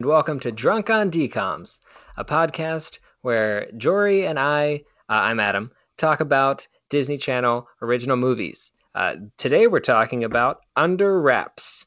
[0.00, 1.78] welcome to Drunk on DComs,
[2.16, 8.72] a podcast where Jory and I, uh, I'm Adam, talk about Disney Channel original movies.
[8.94, 11.86] Uh, today we're talking about Under Wraps.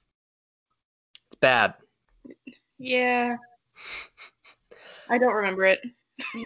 [1.28, 1.74] It's bad.
[2.78, 3.38] Yeah.
[5.10, 5.80] I don't remember it.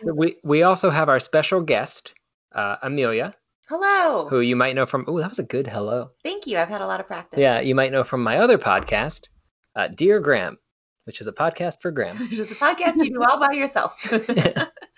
[0.04, 2.14] We we also have our special guest,
[2.54, 3.34] uh, Amelia,
[3.68, 4.28] Hello.
[4.30, 5.04] who you might know from.
[5.08, 6.10] Oh, that was a good hello.
[6.22, 6.60] Thank you.
[6.60, 7.40] I've had a lot of practice.
[7.40, 9.30] Yeah, you might know from my other podcast,
[9.76, 10.60] uh, Dear Graham,
[11.06, 12.18] which is a podcast for Graham.
[12.30, 14.00] Which is a podcast you do all by yourself.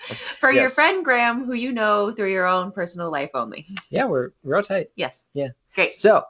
[0.39, 3.65] For your friend Graham, who you know through your own personal life only.
[3.89, 4.87] Yeah, we're real tight.
[4.95, 5.25] Yes.
[5.33, 5.49] Yeah.
[5.73, 5.95] Great.
[5.95, 6.23] So,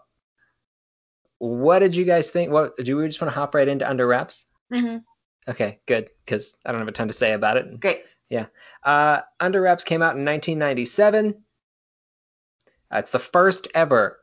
[1.39, 2.52] what did you guys think?
[2.52, 4.45] What do we just want to hop right into Under Wraps?
[4.71, 5.03] Mhm.
[5.47, 7.80] Okay, good, because I don't have a ton to say about it.
[7.80, 8.03] Great.
[8.30, 8.45] Yeah.
[8.83, 11.44] Uh, Under Wraps came out in 1997.
[12.91, 14.19] Uh, it's the first ever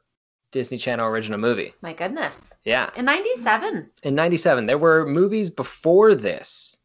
[0.52, 1.74] Disney Channel original movie.
[1.82, 2.36] My goodness.
[2.64, 3.90] Yeah, In 97.
[4.04, 4.66] in 97.
[4.66, 6.76] There were movies before this,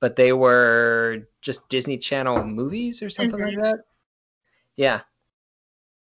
[0.00, 3.80] but they were just Disney Channel movies or something like that.
[4.76, 5.00] Yeah.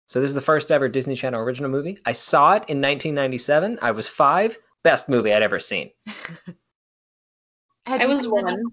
[0.07, 1.97] So this is the first ever Disney Channel original movie.
[2.05, 3.79] I saw it in 1997.
[3.81, 4.59] I was five.
[4.83, 5.89] Best movie I'd ever seen.
[7.87, 8.63] I was one.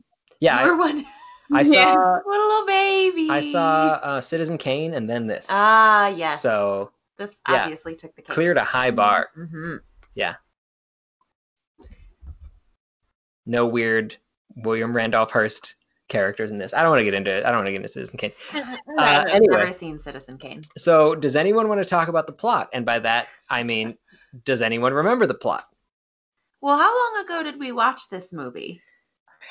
[0.41, 1.07] Yeah, You I, were one.
[1.55, 1.95] I Yeah.
[1.95, 3.29] saw What a little baby.
[3.31, 5.47] I saw uh, Citizen Kane and then this.
[5.49, 6.43] Ah, yes.
[6.43, 6.91] So
[7.21, 7.63] this yeah.
[7.63, 8.35] obviously took the cake.
[8.35, 9.29] cleared a high bar.
[9.37, 9.77] hmm
[10.17, 10.35] Yeah.
[13.47, 14.17] No weird
[14.57, 15.77] William Randolph Hearst
[16.09, 16.75] characters in this.
[16.75, 17.45] I don't want to get into it.
[17.45, 18.33] I don't want to get into Citizen Kane.
[18.99, 19.59] Uh, I've anyway.
[19.61, 20.63] never seen Citizen Kane.
[20.77, 22.69] So, does anyone want to talk about the plot?
[22.73, 23.97] And by that, I mean,
[24.45, 25.65] does anyone remember the plot?
[26.61, 28.83] Well, how long ago did we watch this movie?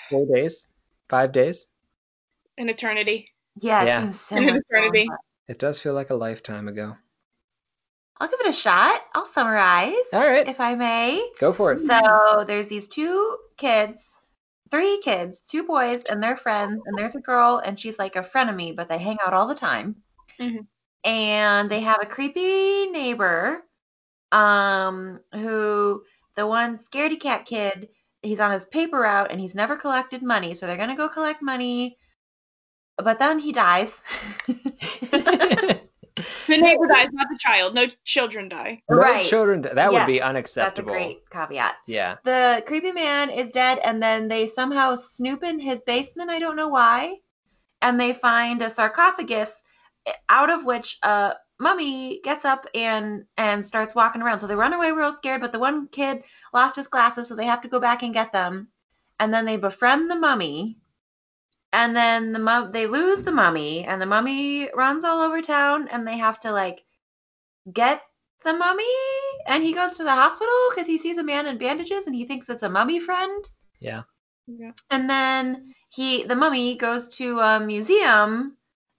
[0.09, 0.67] Four days,
[1.09, 1.67] five days.
[2.57, 3.29] An eternity.
[3.59, 3.99] Yeah, Yeah.
[3.99, 5.05] it seems so An eternity.
[5.07, 5.17] longer.
[5.47, 6.95] It does feel like a lifetime ago.
[8.19, 9.01] I'll give it a shot.
[9.13, 11.25] I'll summarize, All right, if I may.
[11.39, 11.87] go for it.
[11.87, 14.05] So there's these two kids,
[14.71, 18.21] three kids, two boys, and their friends, and there's a girl, and she's like a
[18.21, 19.95] frenemy, but they hang out all the time.
[20.39, 20.67] Mhm.
[21.05, 23.63] And they have a creepy neighbor,
[24.33, 26.03] um, who
[26.35, 27.89] the one scaredy cat kid,
[28.21, 31.41] he's on his paper route and he's never collected money, so they're gonna go collect
[31.41, 31.97] money,
[32.97, 33.93] but then he dies.
[36.49, 37.75] The neighbor dies, not the child.
[37.75, 38.81] No children die.
[38.89, 39.25] No Right.
[39.25, 39.61] children.
[39.61, 40.91] That would be Yes, That's a unacceptable.
[40.93, 41.75] great caveat.
[41.85, 42.15] Yeah.
[42.23, 46.55] the creepy man is dead and then they somehow snoop in his basement i don't
[46.55, 47.15] know why
[47.81, 49.51] and they find a sarcophagus
[50.05, 54.55] eh, out of which a mummy gets up and and starts walking around so they
[54.55, 56.23] run away real scared but the one kid
[56.53, 58.67] lost his glasses so they have to go back and get them
[59.19, 60.77] and then they befriend the mummy
[61.73, 65.87] and then the mum they lose the mummy and the mummy runs all over town
[65.89, 66.83] and they have to like
[67.73, 68.01] get
[68.43, 68.83] the mummy
[69.47, 72.25] and he goes to the hospital because he sees a man in bandages and he
[72.25, 73.49] thinks it's a mummy friend
[73.79, 74.03] Yeah.
[74.47, 74.71] Yeah.
[74.89, 78.55] and then he the mummy goes to a museum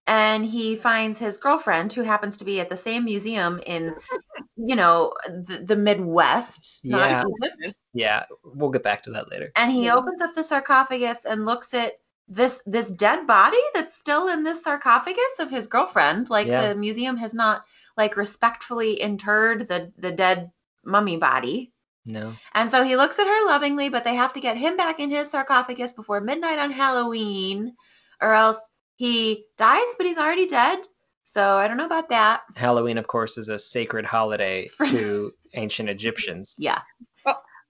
[0.07, 3.95] and he finds his girlfriend who happens to be at the same museum in
[4.57, 7.23] you know the, the midwest Yeah.
[7.23, 7.51] not
[7.95, 8.25] Yeah.
[8.45, 9.51] We'll get back to that later.
[9.57, 11.95] and he opens up the sarcophagus and looks at
[12.31, 16.69] this this dead body that's still in this sarcophagus of his girlfriend like Yeah.
[16.69, 17.65] the museum has not
[17.97, 20.51] like respectfully interred the the dead
[20.85, 21.73] mummy body
[22.07, 22.33] No.
[22.55, 25.11] and so he looks at her lovingly but they have to get him back in
[25.11, 27.75] his sarcophagus before midnight on halloween
[28.23, 28.59] or else
[28.95, 30.79] he dies but he's already dead
[31.25, 35.89] so i don't know about that Halloween, of course, is a sacred holiday to ancient
[35.89, 36.55] Egyptians.
[36.59, 36.81] yeah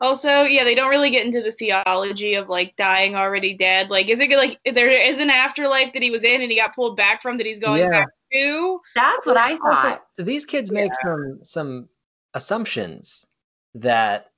[0.01, 3.91] Also, yeah, they don't really get into the theology of like dying already dead.
[3.91, 6.75] Like, is it like there is an afterlife that he was in and he got
[6.75, 7.91] pulled back from that he's going Yeah.
[7.91, 8.81] back to?
[8.95, 11.89] that's what i Also, thought these kids make some some
[12.35, 13.27] assumptions
[13.75, 14.31] that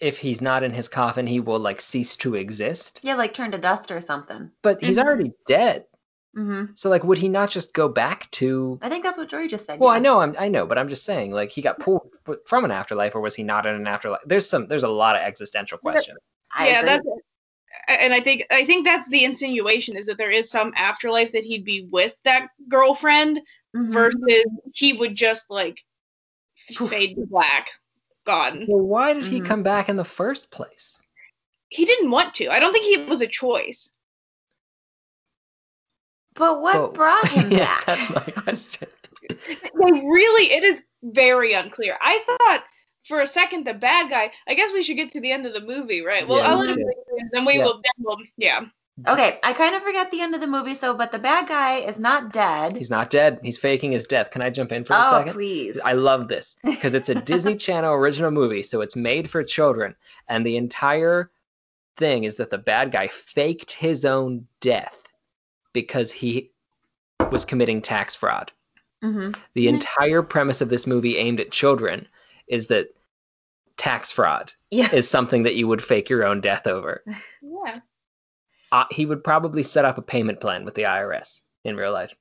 [0.00, 3.00] if he's not in his coffin, he will like cease to exist.
[3.02, 5.04] yeah like turn to dust or something But he's Mhm.
[5.04, 5.86] already dead.
[6.34, 8.78] Hmm So like, would he not just go back to?
[8.82, 10.88] i think that's what jory just said Well, I know, I'm, I know, but I'm
[10.88, 12.08] just saying, like, he got pulled
[12.46, 14.20] from an afterlife, or was he not in an afterlife?
[14.26, 16.18] There's some, there's a lot of existential questions.
[16.56, 16.88] I yeah, agree.
[16.88, 17.06] that's
[17.88, 21.44] and I think I think that's the insinuation is that there is some afterlife that
[21.44, 23.40] he'd be with that girlfriend
[23.74, 23.92] Mhm.
[23.92, 24.44] versus
[24.74, 25.84] he would just like
[26.74, 27.70] fade to black,
[28.24, 28.66] gone.
[28.68, 29.44] Well, why did he Mhm.
[29.44, 30.98] come back in the first place?
[31.70, 32.50] He didn't want to.
[32.50, 33.92] I don't think he was a choice.
[36.34, 37.86] But what Well, brought him yeah, back?
[37.86, 38.88] that's my question.
[39.28, 41.96] They really, it is very unclear.
[42.00, 42.64] I thought
[43.04, 44.30] for a second the bad guy.
[44.48, 46.26] I guess we should get to the end of the movie, right?
[46.26, 46.84] Well, Yeah, I'll let should.
[47.32, 47.64] then we Yeah.
[47.64, 47.74] will.
[47.74, 48.60] Then we'll, yeah.
[49.08, 51.78] Okay, I kind of forget the end of the movie, so but the bad guy
[51.78, 52.76] is not dead.
[52.76, 53.40] He's not dead.
[53.42, 54.30] He's faking his death.
[54.30, 55.32] Can I jump in for a oh, second?
[55.32, 55.80] please.
[55.82, 59.96] I love this because it's a Disney Channel original movie, so it's made for children,
[60.28, 61.30] and the entire
[61.96, 65.01] thing is that the bad guy faked his own death
[65.72, 66.50] because he
[67.30, 68.52] was committing tax fraud.
[69.02, 69.74] hmm The Mhm.
[69.74, 72.06] entire premise of this movie aimed at children
[72.46, 72.88] is that
[73.76, 74.92] tax fraud Yeah.
[74.92, 77.02] is something that you would fake your own death over.
[77.42, 77.80] Yeah.
[78.72, 82.14] Uh, he would probably set up a payment plan with the IRS in real life.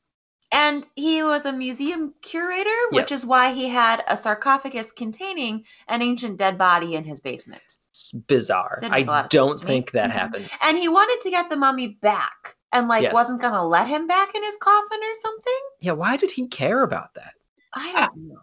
[0.52, 3.20] And he was a museum curator, which Yes.
[3.22, 7.62] is why he had a sarcophagus containing an ancient dead body in his basement.
[7.90, 8.80] It's bizarre.
[8.82, 10.14] Didn't make a lot I don't think that Mhm.
[10.14, 10.52] happens.
[10.62, 13.14] And he wanted to get the mummy back and like Yes.
[13.14, 15.60] wasn't going to let him back in his coffin or something.
[15.80, 17.34] Yeah, why did he care about that?
[17.74, 18.42] I Uh, don't know.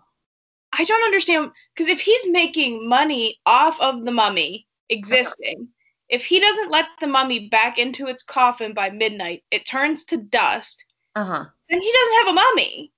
[0.72, 5.68] I don't understand because if he's making money off of the mummy existing,
[6.08, 10.16] if he doesn't let the mummy back into its coffin by midnight, it turns to
[10.18, 10.84] dust,
[11.14, 11.44] Uh-huh.
[11.70, 12.92] then he doesn't have a mummy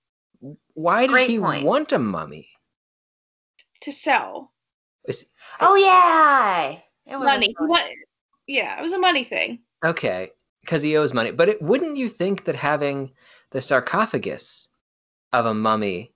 [0.75, 1.65] Why did Great he point.
[1.65, 2.49] want a mummy?
[3.83, 4.53] to sell.
[5.09, 5.27] Is-
[5.61, 6.79] Oh yeah.
[7.07, 7.47] It was a Money.
[7.47, 7.91] He want-
[8.47, 9.63] yeah, it was a money thing.
[9.85, 10.31] Okay,
[10.71, 11.33] because he owes money.
[11.33, 13.11] But it, wouldn't you think that having
[13.51, 14.69] the sarcophagus
[15.33, 16.15] of a mummy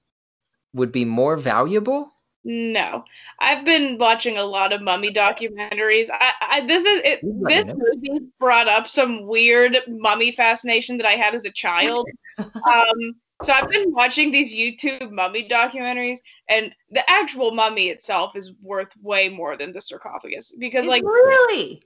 [0.73, 2.13] would be more valuable?
[2.45, 3.03] No,
[3.41, 6.09] I've been watching a lot of mummy documentaries.
[6.13, 11.13] I, I this is it, this movie brought up some weird mummy fascination that I
[11.13, 12.07] had as a child.
[12.39, 16.19] um, so I've been watching these YouTube mummy documentaries,
[16.49, 21.83] and the actual mummy itself is worth way more than the sarcophagus because, like, really?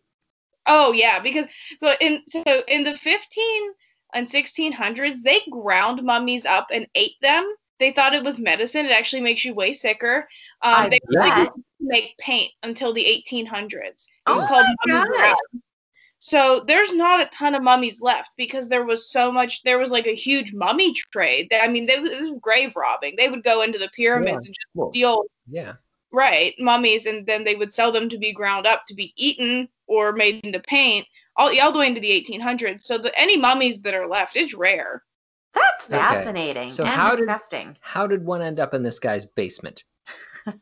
[0.68, 1.46] Oh yeah, because
[1.80, 3.72] but in so in the 15
[4.14, 7.54] and 1600s, they ground mummies up and ate them.
[7.78, 8.86] They thought it was medicine.
[8.86, 10.28] It actually makes you way sicker.
[10.62, 11.20] Um, they Yeah.
[11.20, 14.06] really didn't make paint until the 1800s.
[14.06, 15.62] It Oh was called my mummy brown.
[16.20, 19.62] So there's not a ton of mummies left because there was so much.
[19.62, 21.52] There was like a huge mummy trade.
[21.54, 23.14] I mean, they, it was grave robbing.
[23.16, 25.74] They would go into the pyramids and just steal yeah.
[26.10, 29.68] right mummies and then they would sell them to be ground up to be eaten
[29.88, 31.06] or made into paint
[31.36, 34.54] all, all the way into the 1800s so the, any mummies that are left is
[34.54, 35.02] rare.
[35.54, 35.96] That's Okay.
[35.98, 37.28] fascinating So and how did-
[37.80, 39.84] How did one end up in this guy's basement?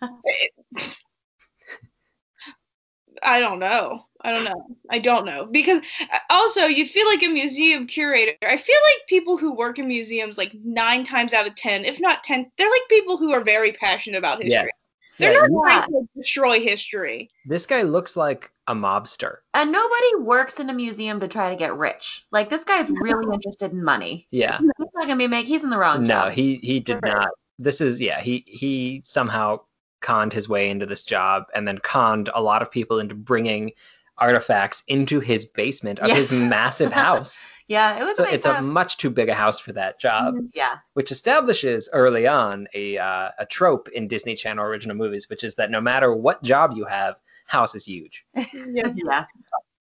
[3.23, 4.05] i don't know.
[4.23, 4.67] I don't know.
[4.90, 5.46] I don't know.
[5.46, 5.78] Because
[6.12, 8.34] uh, also you'd feel like a museum curator.
[8.43, 12.00] I feel like people who work in museums like nine times out of ten if
[12.00, 14.50] not ten they're like people who are very passionate about history.
[14.50, 14.86] Yes.
[15.19, 19.37] They're Yeah, not you- trying to destroy history This guy looks like a mobster.
[19.55, 22.27] And nobody works in a museum to try to get rich.
[22.33, 24.27] Like this guy's really interested in money.
[24.33, 24.59] Yeah.
[24.59, 25.47] He's not gonna be make.
[25.47, 26.33] He's in the wrong No, job.
[26.33, 27.13] he he did Right.
[27.15, 27.29] not.
[27.59, 28.21] This is yeah.
[28.21, 29.61] He he somehow
[30.01, 33.71] conned his way into this job, and then conned a lot of people into bringing
[34.19, 37.37] artifacts into his basement of his massive house.
[37.69, 39.99] yeah, it was so a nice it's a much too big a house for that
[39.99, 40.77] job, yeah.
[40.95, 45.57] which establishes early on a uh, a trope in Disney Channel original movies, which is
[45.57, 47.17] that no matter what job you have,
[47.47, 48.25] house is huge.
[48.35, 48.93] yeah.
[48.95, 49.25] Yeah.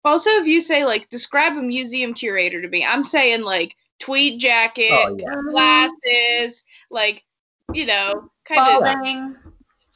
[0.05, 4.41] Also, if you say like describe a museum curator to me, I'm saying like tweed
[4.41, 7.23] jacket, Oh yeah, glasses, like
[7.75, 9.37] you know, kind of Balding,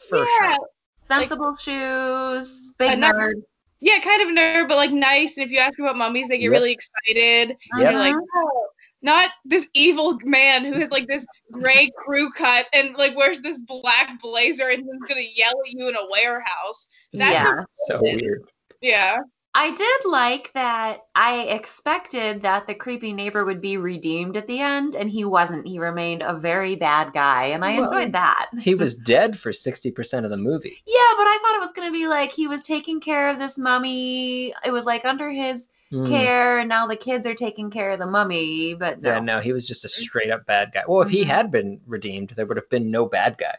[0.09, 0.69] for yeah, sure.
[1.07, 3.43] sensible shoes, big A nerd.
[3.83, 3.87] Nerd.
[3.89, 5.37] yeah, kind of nerd, but like nice.
[5.37, 6.53] And if you ask about mummies, they get Yep.
[6.53, 7.57] really excited.
[7.73, 8.41] And like, uh-huh.
[8.45, 8.67] oh,
[9.01, 13.59] not this evil man who has like this gray crew cut and like wears this
[13.59, 16.89] black blazer and is gonna yell at you in a warehouse.
[17.13, 17.65] That's yeah.
[17.87, 18.43] So weird.
[18.81, 19.19] Yeah,
[19.61, 21.01] I did like that.
[21.17, 25.67] I expected that the creepy neighbor would be redeemed at the end, and he wasn't.
[25.67, 28.51] He remained a very bad guy, and I Well, enjoyed that.
[28.61, 30.79] He was dead for sixty percent of the movie.
[30.87, 33.39] Yeah, but I thought it was going to be like he was taking care of
[33.39, 34.55] this mummy.
[34.65, 36.07] It was like under his Hmm.
[36.07, 38.75] care, and now the kids are taking care of the mummy.
[38.75, 39.09] But no.
[39.11, 40.85] Yeah, no, he was just a straight up bad guy.
[40.87, 43.57] Well, if he had been redeemed, there would have been no bad guy.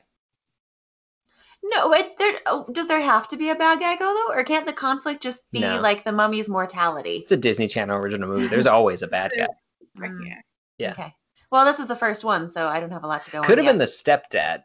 [1.72, 4.44] No, it, there, oh, does there have to be a bad guy go though, or
[4.44, 5.80] can't the conflict just be No.
[5.80, 7.18] like the mummy's mortality?
[7.18, 8.48] It's a Disney Channel original movie.
[8.54, 9.48] There's always a bad guy.
[9.98, 10.42] Mm, yeah.
[10.78, 10.92] Yeah.
[10.92, 11.14] Okay.
[11.52, 13.40] Well, this is the first one, so I don't have a lot to go.
[13.40, 13.44] On.
[13.44, 14.64] Could on have been the stepdad.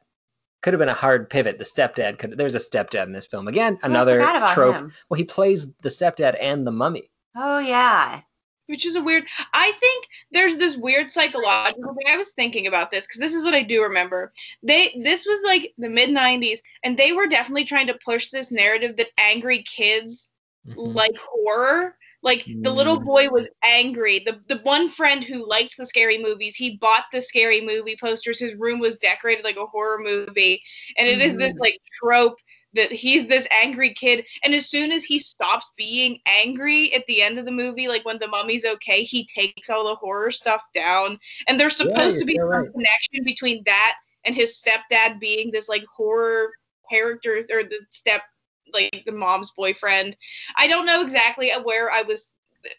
[0.63, 1.59] Could have been a hard pivot.
[1.59, 2.39] The stepdad could.
[2.39, 3.79] There's a stepdad in this film again.
[3.83, 4.75] I Another about trope.
[4.77, 4.93] him.
[5.11, 7.11] Well, he plays the stepdad and the mummy.
[7.37, 8.21] Oh yeah.
[8.66, 12.90] Which is a weird i think there's this weird psychological thing i was thinking about
[12.90, 16.61] this because this is what i do remember they this was like the mid 90s
[16.85, 20.30] and they were definitely trying to push this narrative that angry kids
[20.66, 20.94] Mhm.
[20.94, 23.04] like horror like the little Mm.
[23.04, 27.21] boy was angry the the one friend who liked the scary movies he bought the
[27.21, 30.62] scary movie posters his room was decorated like a horror movie
[30.97, 31.61] and it is this Mhm.
[31.61, 32.38] like trope
[32.75, 37.23] that he's this angry kid and as soon as he stops being angry at the
[37.23, 40.62] end of the movie like when the mummy's okay he takes all the horror stuff
[40.75, 42.73] down and there's Yeah, supposed to be some right.
[42.73, 46.50] connection between that and his stepdad being this like horror
[46.90, 48.23] character or the step
[48.73, 50.16] like the mom's boyfriend.
[50.57, 52.35] I don't know exactly where I was.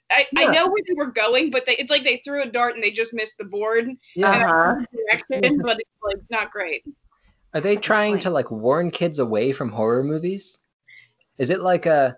[0.10, 2.74] I, I know where they were going, but they, it's like they threw a dart
[2.74, 4.40] and they just missed the board Yeah.
[4.40, 4.84] Uh-huh.
[5.30, 6.84] but it's like not great.
[7.56, 10.60] Are they trying to like warn kids away from horror movies?
[11.38, 12.18] Is it like a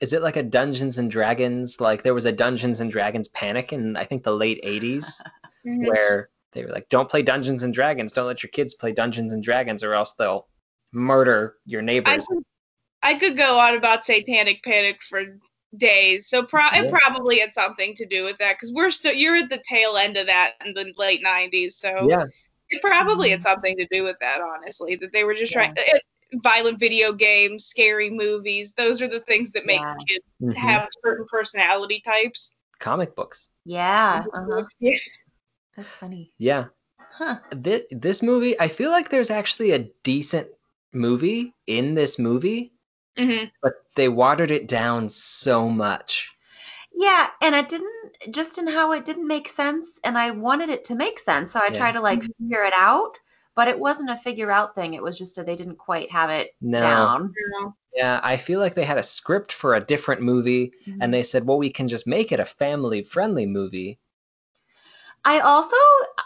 [0.00, 3.72] is it like a Dungeons and Dragons like there was a Dungeons and Dragons panic
[3.72, 5.20] in I think the late 80s
[5.66, 5.88] Mhm.
[5.88, 9.32] where they were like don't play Dungeons and Dragons, don't let your kids play Dungeons
[9.32, 10.46] and Dragons or else they'll
[10.92, 12.26] murder your I neighbors.
[12.26, 12.44] could,
[13.02, 15.22] I could go on about satanic panic for
[15.78, 16.28] days.
[16.28, 16.82] So pro- Yeah.
[16.84, 19.96] it probably had something to do with that because we're still you're at the tail
[19.96, 21.72] end of that in the late '90s.
[21.78, 22.24] So Yeah.
[22.70, 24.40] It probably had something to do with that.
[24.40, 25.72] Honestly, that they were just Yeah.
[25.72, 25.74] trying.
[25.78, 25.98] eh,
[26.42, 28.72] violent video games, scary movies.
[28.72, 29.94] Those are the things that make Yeah.
[30.08, 30.56] kids Mhm.
[30.56, 32.54] have certain personality types.
[32.78, 33.48] comic books.
[33.64, 34.24] Yeah.
[34.34, 34.64] Uh-huh.
[34.80, 34.98] Yeah.
[35.76, 36.32] That's funny.
[36.38, 36.66] Yeah.
[36.98, 37.38] Huh.
[37.50, 40.48] This this movie, I feel like there's actually a decent
[40.92, 42.72] movie in this movie,
[43.18, 43.50] Mhm.
[43.62, 46.28] but they watered it down so much.
[46.98, 50.82] Yeah, and it didn't just in how it didn't make sense, and I wanted it
[50.86, 51.78] to make sense, so I Yeah.
[51.78, 53.12] tried to like figure it out,
[53.54, 54.94] but it wasn't a figure out thing.
[54.94, 56.80] It was just that they didn't quite have it No.
[56.80, 57.34] down.
[57.94, 61.02] Yeah, I feel like they had a script for a different movie Mm-hmm.
[61.02, 63.98] and they said, "Well, we can just make it a family-friendly movie."
[65.24, 65.76] I also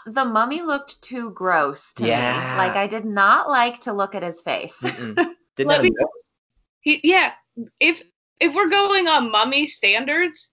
[0.05, 2.09] the mummy looked too gross to me.
[2.57, 4.77] Like I did not like to look at his face.
[4.81, 5.15] Mm-mm.
[5.57, 5.91] Didn't Let me-
[6.81, 7.33] He, yeah,
[7.79, 8.01] if
[8.39, 10.50] if we're going on mummy standards,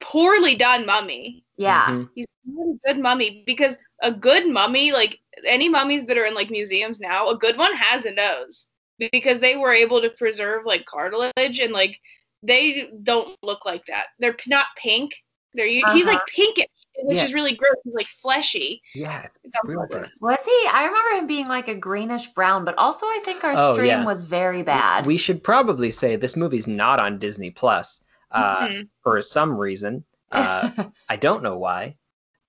[0.00, 1.44] poorly done mummy.
[1.56, 1.86] yeah.
[1.88, 2.08] Mhm.
[2.14, 6.34] He's not a good mummy because a good mummy, like any mummies that are in
[6.34, 8.68] like museums now, a good one has a nose
[9.12, 11.98] because they were able to preserve like cartilage and like
[12.42, 14.06] they don't look like that.
[14.18, 15.12] They're p- not pink.
[15.52, 16.66] They're u- he's like pinkish,
[17.02, 17.24] which Yeah.
[17.24, 17.74] is really gross.
[17.84, 18.80] He's like fleshy.
[18.94, 20.12] Yeah, it's It's real unpleasant.
[20.20, 20.38] gross.
[20.38, 20.68] Was he?
[20.72, 23.88] I remember him being like a greenish brown, but also I think our Oh, stream
[23.88, 24.04] yeah.
[24.06, 25.04] was very bad.
[25.06, 28.00] We should probably say this movie's not on Disney Plus
[28.32, 28.88] uh, Mhm.
[29.02, 30.04] for some reason.
[30.30, 30.70] Uh,
[31.08, 31.94] I don't know why,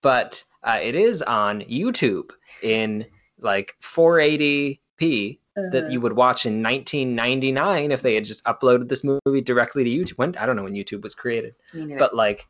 [0.02, 3.06] but uh, it is on YouTube in
[3.40, 9.42] like 480p that you would watch in 1999 if they had just uploaded this movie
[9.42, 10.18] directly to YouTube.
[10.18, 11.56] When I don't know when YouTube was created,
[11.98, 12.48] but like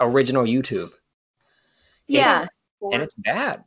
[0.00, 0.90] original YouTube,
[2.06, 2.46] yeah.
[2.92, 3.64] and it's bad,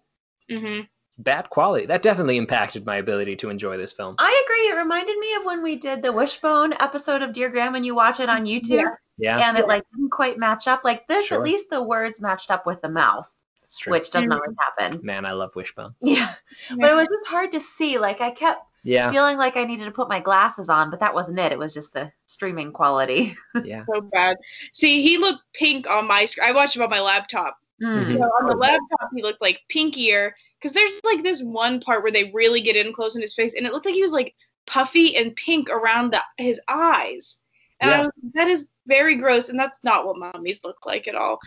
[0.50, 0.88] Mhm.
[1.18, 1.86] Bad quality.
[1.86, 4.15] That definitely impacted my ability to enjoy this film.
[4.18, 4.70] I agree.
[4.70, 7.94] It reminded me of when we did the Wishbone episode of Dear Graham and you
[7.94, 8.96] watch it on YouTube Yeah.
[9.18, 10.84] Yeah, and it like didn't quite match up.
[10.84, 11.38] Like this, Sure.
[11.38, 13.91] at least the words matched up with the mouth, it's true.
[13.91, 14.36] which doesn't Mhm.
[14.36, 15.00] always happen.
[15.03, 15.94] Man, I love Wishbone.
[16.01, 16.34] Yeah.
[16.72, 18.00] But it was just hard to see.
[18.00, 21.13] Like I kept Yeah, feeling like I needed to put my glasses on, but that
[21.13, 21.51] wasn't it.
[21.51, 23.36] It was just the streaming quality.
[23.63, 23.86] yeah.
[23.94, 24.38] so bad.
[24.74, 26.48] See, he looked pink on my screen.
[26.50, 27.58] I watched him on my laptop.
[27.81, 28.05] Mm.
[28.05, 28.13] Mhm.
[28.17, 32.11] So on the laptop, he looked like pinkier because there's like this one part where
[32.11, 34.35] they really get in close in his face, and it looked like he was like
[34.67, 37.39] puffy and pink around the, his eyes.
[37.79, 38.01] And I Yeah.
[38.03, 41.39] was, that is very gross, and that's not what mummies look like at all.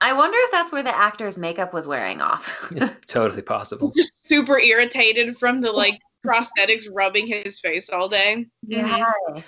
[0.00, 2.70] I wonder if that's where the actor's makeup was wearing off.
[2.70, 3.90] It's totally possible.
[3.96, 8.46] Just super irritated from the like prosthetics rubbing his face all day.
[8.62, 8.86] yeah.
[9.34, 9.42] He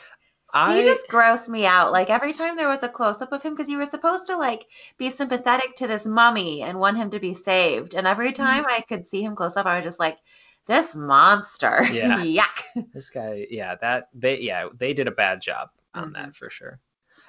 [0.52, 1.92] I just grossed me out.
[1.92, 4.37] Like every time there was a close up of him, because you were supposed to
[4.37, 4.66] like
[4.99, 7.95] be sympathetic to this mummy and want him to be saved.
[7.95, 10.19] And every time I could see him close up, I was just like,
[10.66, 11.85] this monster.
[11.92, 12.19] Yeah.
[12.23, 12.85] Yuck.
[12.92, 16.14] this guy, yeah, that they yeah, they did a bad job on Mhm.
[16.14, 16.78] that for sure.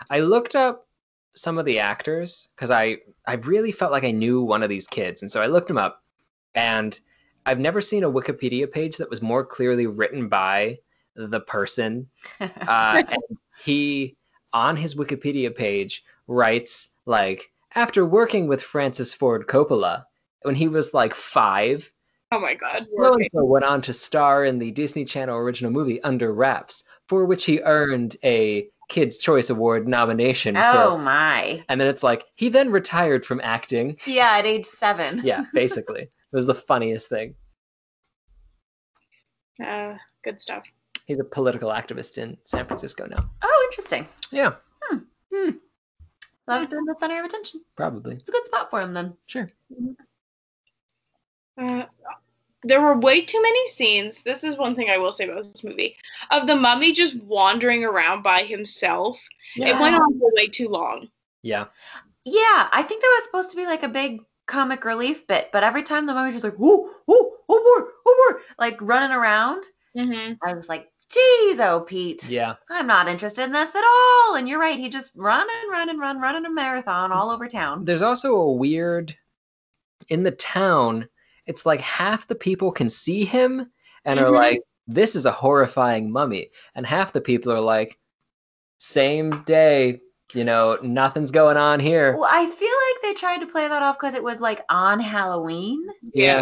[0.10, 0.88] I looked up
[1.34, 4.88] some of the actors because I I really felt like I knew one of these
[4.88, 6.04] kids, and so I looked them up,
[6.56, 7.00] and
[7.46, 10.80] I've never seen a Wikipedia page that was more clearly written by
[11.28, 12.08] the person.
[12.40, 14.16] Uh, and he
[14.54, 20.04] on his Wikipedia page writes like after working with Francis Ford Coppola
[20.44, 21.92] when he was like five
[22.32, 22.86] Oh my god.
[22.98, 26.84] so and so went on to star in the Disney Channel original movie Under Wraps,
[27.08, 30.56] for which he earned a Kids' Choice Award nomination.
[30.58, 31.64] oh For, my.
[31.70, 33.98] and then it's like he then retired from acting.
[34.06, 35.22] Yeah, at age seven.
[35.24, 37.36] Yeah, basically, it was the funniest thing.
[39.64, 40.64] Uh, good stuff.
[41.06, 43.30] He's a political activist in San Francisco now.
[43.42, 44.08] Oh, interesting.
[44.32, 44.54] Yeah,
[45.34, 45.50] Hmm.
[46.48, 47.62] Love's been the center of attention.
[47.76, 48.16] probably.
[48.16, 49.14] It's a good spot for him then.
[49.28, 49.50] Sure.
[51.58, 51.84] Uh,
[52.64, 54.24] there were way too many scenes.
[54.24, 55.96] This is one thing I will say about this movie
[56.30, 59.20] of the mummy just wandering around by himself.
[59.56, 61.08] It went on for way too long.
[61.44, 61.66] Yeah,
[62.24, 65.64] Yeah, I think that was supposed to be like a big comic relief bit, but
[65.64, 69.64] every time the mummy was like, whoo, whoo, oh boy, oh boy, like running around,
[69.98, 70.34] Mm-hmm.
[70.44, 72.56] I was like, geez, oh Pete, yeah.
[72.70, 74.36] I'm not interested in this at all.
[74.36, 77.48] And you're right, he just run and run and run, running a marathon all over
[77.48, 77.84] town.
[77.86, 79.16] There's also a weird
[80.10, 81.08] in the town.
[81.48, 83.70] It's like half the people can see him
[84.06, 84.36] and are Mhm.
[84.36, 86.50] like this is a horrifying mummy.
[86.76, 88.00] And half the people are like,
[88.78, 90.02] same day,
[90.34, 92.16] you know, nothing's going on here.
[92.18, 95.00] Well, I feel like they tried to play that off because it was like on
[95.00, 95.86] Halloween.
[96.14, 96.42] Yeah.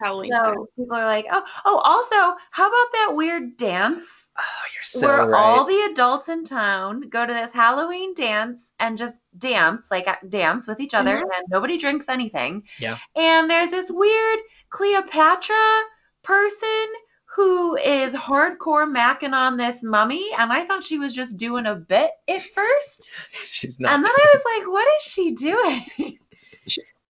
[0.00, 0.32] Halloween.
[0.32, 1.78] So people are like, oh, oh.
[1.78, 4.42] Also, how about that weird dance Oh,
[4.74, 5.38] you're so where right.
[5.40, 10.16] all the adults in town go to this Halloween dance and just dance, like uh,
[10.28, 12.64] dance with each other, and nobody drinks anything.
[12.80, 12.98] Yeah.
[13.14, 15.82] And there's this weird Cleopatra
[16.24, 16.86] person
[17.26, 21.76] who is hardcore macking on this mummy, and I thought she was just doing a
[21.76, 23.92] bit at first, She's not.
[23.92, 26.18] and then I was like, what is she doing?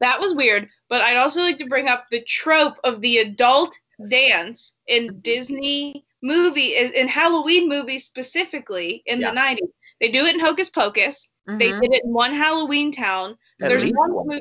[0.01, 3.75] That was weird, but I'd also like to bring up the trope of the adult
[4.11, 9.31] dance in Disney movie in Halloween movies specifically in Yeah.
[9.31, 9.69] the 90s.
[10.01, 11.29] They do it in Hocus Pocus.
[11.47, 11.81] They Mhm.
[11.83, 13.39] did it in one Halloween town.
[13.63, 14.41] At There's one, one.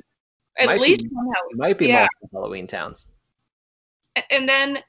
[0.57, 1.57] at Might be- least one Halloween.
[1.57, 2.07] Might be Yeah.
[2.33, 3.09] Halloween towns.
[4.29, 4.83] And then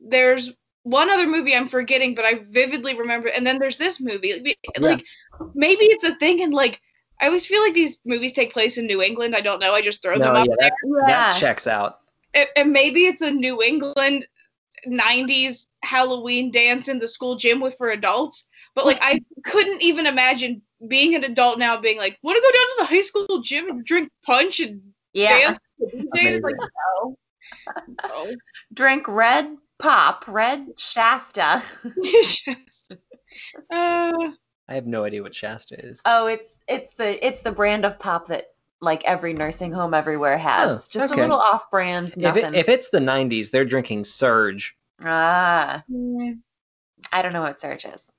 [0.00, 0.52] there's
[0.82, 3.28] one other movie I'm forgetting, but I vividly remember.
[3.28, 4.34] And then there's this movie.
[4.40, 5.04] Like, Like
[5.54, 6.80] maybe it's a thing, in like
[7.24, 9.34] I always feel like these movies take place in New England.
[9.34, 9.72] I don't know.
[9.72, 10.68] I just throw them No, up yeah, there.
[10.68, 11.30] that, Yeah.
[11.30, 12.00] that checks out.
[12.34, 14.26] and, and maybe it's a New England
[14.86, 18.46] 90s Halloween dance in the school gym with for adults.
[18.74, 22.52] But like I couldn't even imagine being an adult now being like, want to go
[22.52, 24.82] down to the high school gym and drink punch and
[25.14, 25.38] yeah.
[25.38, 25.58] dance?
[25.78, 26.56] with the DJs?" Like,
[27.00, 27.16] no.
[28.06, 28.34] No.
[28.74, 31.62] Drink red pop, red Shasta.
[31.96, 32.92] It's just-
[33.72, 34.12] uh,
[34.68, 36.00] I have no idea what Shasta is.
[36.06, 38.46] Oh, it's it's the it's the brand of pop that
[38.80, 40.72] like every nursing home everywhere has.
[40.72, 41.20] Oh, Just okay.
[41.20, 42.14] a little off-brand.
[42.16, 44.76] if, it, if it's the 90s, they're drinking Surge.
[45.04, 46.38] ah, mm,
[47.12, 48.10] I don't know what Surge is.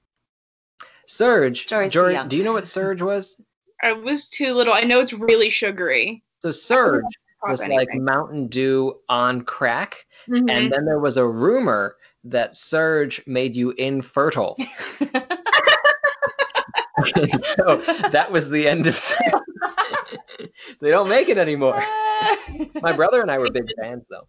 [1.06, 1.68] Surge.
[1.68, 2.28] Jory's too Jory, young.
[2.28, 3.38] do you know what Surge was?
[3.84, 4.74] I was too little.
[4.74, 6.24] I know it's really sugary.
[6.42, 7.04] So Surge
[7.42, 7.90] Pop was like.
[7.94, 10.06] Mountain Dew on crack.
[10.28, 10.50] Mhm.
[10.50, 14.58] And then there was a rumor that Surge made you infertile.
[17.56, 17.78] so
[18.12, 18.96] that was the end of
[20.82, 21.78] they don't make it anymore.
[22.82, 24.28] My brother and I were big fans though.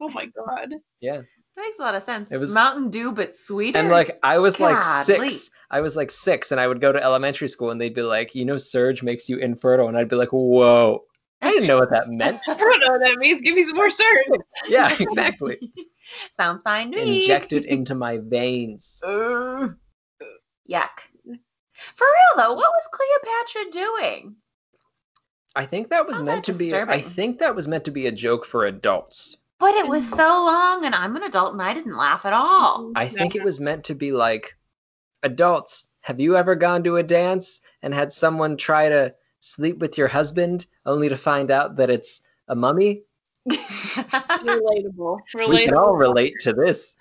[0.00, 0.74] oh my god.
[1.00, 1.22] Yeah.
[1.56, 2.30] That makes a lot of sense.
[2.32, 3.78] It was- Mountain Dew, but sweeter.
[3.78, 5.50] And like I was like six.
[5.70, 8.34] I was like six and I would go to elementary school and they'd be like,
[8.34, 9.88] you know, Surge makes you infertile.
[9.88, 11.00] And I'd be like, whoa.
[11.42, 12.40] I didn't know what that meant.
[12.48, 13.42] I don't know what that means.
[13.42, 14.26] Give me some more surge.
[14.68, 15.58] Yeah, exactly.
[16.36, 17.20] sounds fine to me.
[17.22, 19.00] Injected into my veins.
[19.04, 19.74] Ugh.
[20.70, 20.88] Yuck.
[21.94, 24.36] For real though, what was Cleopatra doing?
[25.54, 27.90] I think that was Not meant that to be I think that was meant to
[27.90, 29.38] be a joke for adults.
[29.58, 32.92] But it was so long, and I'm an adult, and I didn't laugh at all.
[32.94, 34.54] I think it was meant to be like
[35.22, 39.96] adults, have you ever gone to a dance and had someone try to sleep with
[39.96, 43.02] your husband only to find out that it's a mummy?
[43.48, 45.20] relatable.
[45.48, 46.96] We can all relate to this.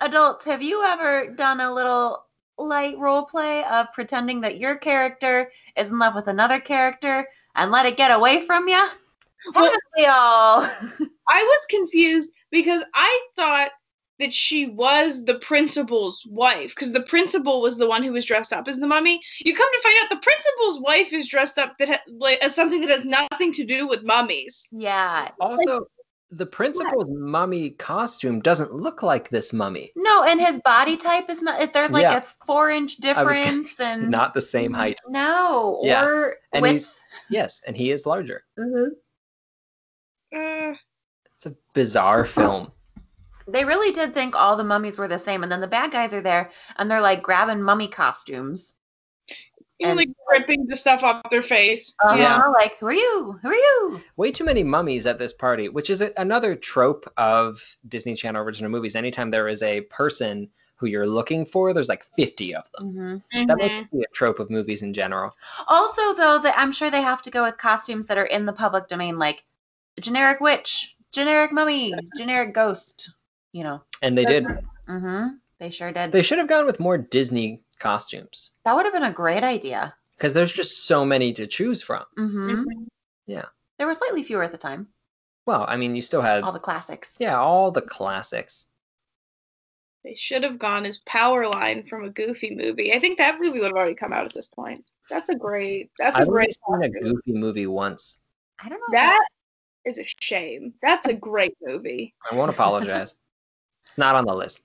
[0.00, 2.26] Adults, have you ever done a little
[2.58, 7.70] light role play of pretending that your character is in love with another character and
[7.70, 8.84] let it get away from you?
[9.54, 10.62] Well- we all?
[11.28, 13.70] I was confused because I thought
[14.20, 18.52] that she was the principal's wife because the principal was the one who was dressed
[18.52, 19.20] up as the mummy.
[19.40, 22.54] You come to find out the principal's wife is dressed up that ha- like, as
[22.54, 24.68] something that has nothing to do with mummies.
[24.70, 25.30] yeah.
[25.40, 25.86] Also,
[26.30, 29.92] the principal's mummy costume doesn't look like this mummy.
[29.94, 31.72] No, and his body type is not.
[31.72, 32.16] There's like Yeah.
[32.18, 34.98] a four inch I was gonna- difference, and Not the same height.
[35.08, 36.04] No, Yeah.
[36.04, 36.94] or And with he's
[37.28, 38.44] yes, and he is larger.
[40.36, 40.72] Uh,
[41.36, 42.72] It's a bizarre film.
[43.46, 46.12] they really did think all the mummies were the same, and then the bad guys
[46.12, 48.74] are there, and they're like grabbing mummy costumes.
[49.80, 51.94] Even And- like ripping the stuff off their face.
[52.02, 52.42] Uh-huh, Yeah.
[52.48, 53.38] Like, who are you?
[53.42, 54.00] Who are you?
[54.16, 58.42] Way too many mummies at this party, which is a- another trope of Disney Channel
[58.42, 58.94] original movies.
[58.96, 63.22] Anytime there is a person who you're looking for, there's like 50 of them.
[63.32, 63.58] That Mhm.
[63.58, 65.34] might be a trope of movies in general.
[65.68, 68.52] Also, though, that I'm sure they have to go with costumes that are in the
[68.52, 69.44] public domain, like
[70.00, 73.10] generic witch, generic mummy, generic ghost.
[73.52, 73.82] You know.
[74.02, 74.44] And they did.
[74.88, 75.26] Mm-hmm.
[75.60, 76.10] They sure did.
[76.12, 79.94] They should have gone with more Disney costumes that would have been a great idea.
[80.16, 82.02] because there's just so many to choose from.
[82.18, 82.64] Mm-hmm.
[82.64, 83.44] Mhm.
[83.78, 84.88] There were slightly fewer at the time.
[85.46, 87.16] Well, I mean, you still had All the classics.
[87.18, 88.66] yeah, all the classics.
[90.04, 92.92] They should have gone as Powerline from a Goofy movie.
[92.94, 94.84] I think that movie would have already come out at this point.
[95.10, 95.90] That's a great.
[95.98, 96.56] That's a I've only great.
[96.68, 96.88] seen a.
[96.88, 98.20] Goofy movie once.
[98.62, 98.92] I don't know.
[98.92, 99.26] That
[99.84, 100.72] is a shame.
[100.82, 102.14] That's a great movie.
[102.30, 103.16] I won't apologize.
[103.86, 104.60] it's not on the list.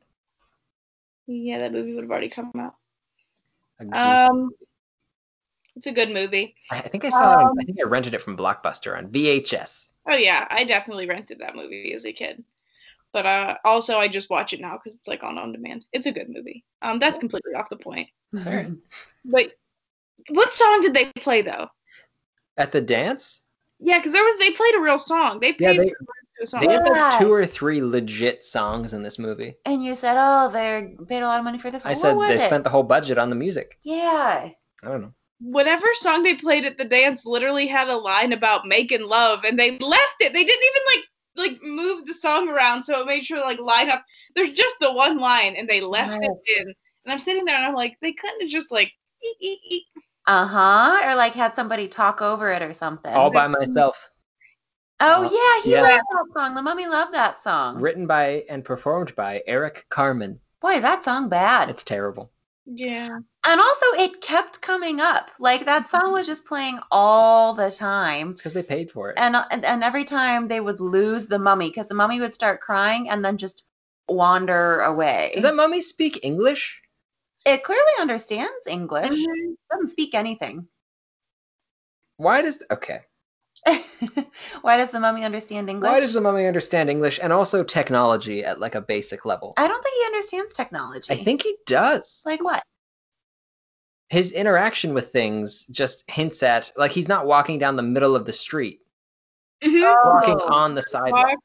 [1.27, 2.75] Yeah, that movie would have already come out.
[3.93, 4.49] Um,
[5.75, 6.55] it's a good movie.
[6.71, 9.87] I think I saw um, I think I rented it from Blockbuster on VHS.
[10.09, 12.43] Oh yeah, I definitely rented that movie as a kid.
[13.11, 15.85] But uh, also, I just watch it now because it's like on on demand.
[15.93, 16.63] It's a good movie.
[16.81, 18.09] Um, that's completely off the point.
[18.37, 18.71] Alright.
[19.25, 19.47] But
[20.29, 21.67] what song did they play though?
[22.57, 23.41] At the dance,
[23.79, 25.39] Yeah, because there was they played a real song.
[25.39, 25.93] They Yeah, they-
[26.45, 26.67] for the rights to a song.
[26.67, 29.56] they had like two or three legit songs in this movie.
[29.65, 31.91] And you said, "Oh, they paid a lot of money for this." One.
[31.91, 32.45] I What said they it?
[32.47, 33.78] spent the whole budget on the music.
[33.84, 34.49] Yeah.
[34.84, 35.13] I don't know.
[35.41, 39.58] Whatever song they played at the dance literally had a line about making love, and
[39.58, 40.34] they left it.
[40.34, 43.60] They didn't even like like move the song around so it made sure to, like
[43.60, 44.04] line up.
[44.36, 46.30] There's just the one line, and they left Right.
[46.45, 46.67] it in.
[47.06, 48.91] And I'm sitting there, and I'm like, they couldn't have just like.
[50.28, 51.02] Uh huh.
[51.06, 53.13] Or like had somebody talk over it or something.
[53.13, 54.10] All by myself.
[55.01, 55.81] Oh Uh, yeah, he yeah.
[55.81, 56.55] loved that song.
[56.55, 57.81] The mummy loved that song.
[57.81, 60.39] Written by and performed by Eric Carmen.
[60.62, 61.69] Boy, is that song bad.
[61.69, 62.31] It's terrible.
[62.65, 63.07] Yeah.
[63.47, 65.31] And also, it kept coming up.
[65.39, 68.31] Like that song was just playing all the time.
[68.31, 69.17] It's because they paid for it.
[69.17, 72.33] And, uh, and and every time they would lose the mummy because the mummy would
[72.33, 73.63] start crying and then just
[74.07, 75.31] wander away.
[75.33, 76.79] Does that mummy speak English?
[77.45, 79.09] it clearly understands English.
[79.09, 79.55] Mhm.
[79.71, 80.67] Doesn't speak anything.
[82.17, 83.05] Why does okay?
[84.62, 85.89] Why does the mummy understand English?
[85.89, 89.54] Why does the mummy understand English and also technology at like a basic level?
[89.58, 91.13] I don't think he understands technology.
[91.13, 92.24] I think he does.
[92.26, 92.63] like what?
[94.10, 98.26] His interaction with things just hints at like he's not walking down the middle of
[98.26, 98.80] the street,
[99.63, 99.82] Mhm.
[100.06, 100.48] walking Oh.
[100.54, 101.38] on the sidewalk.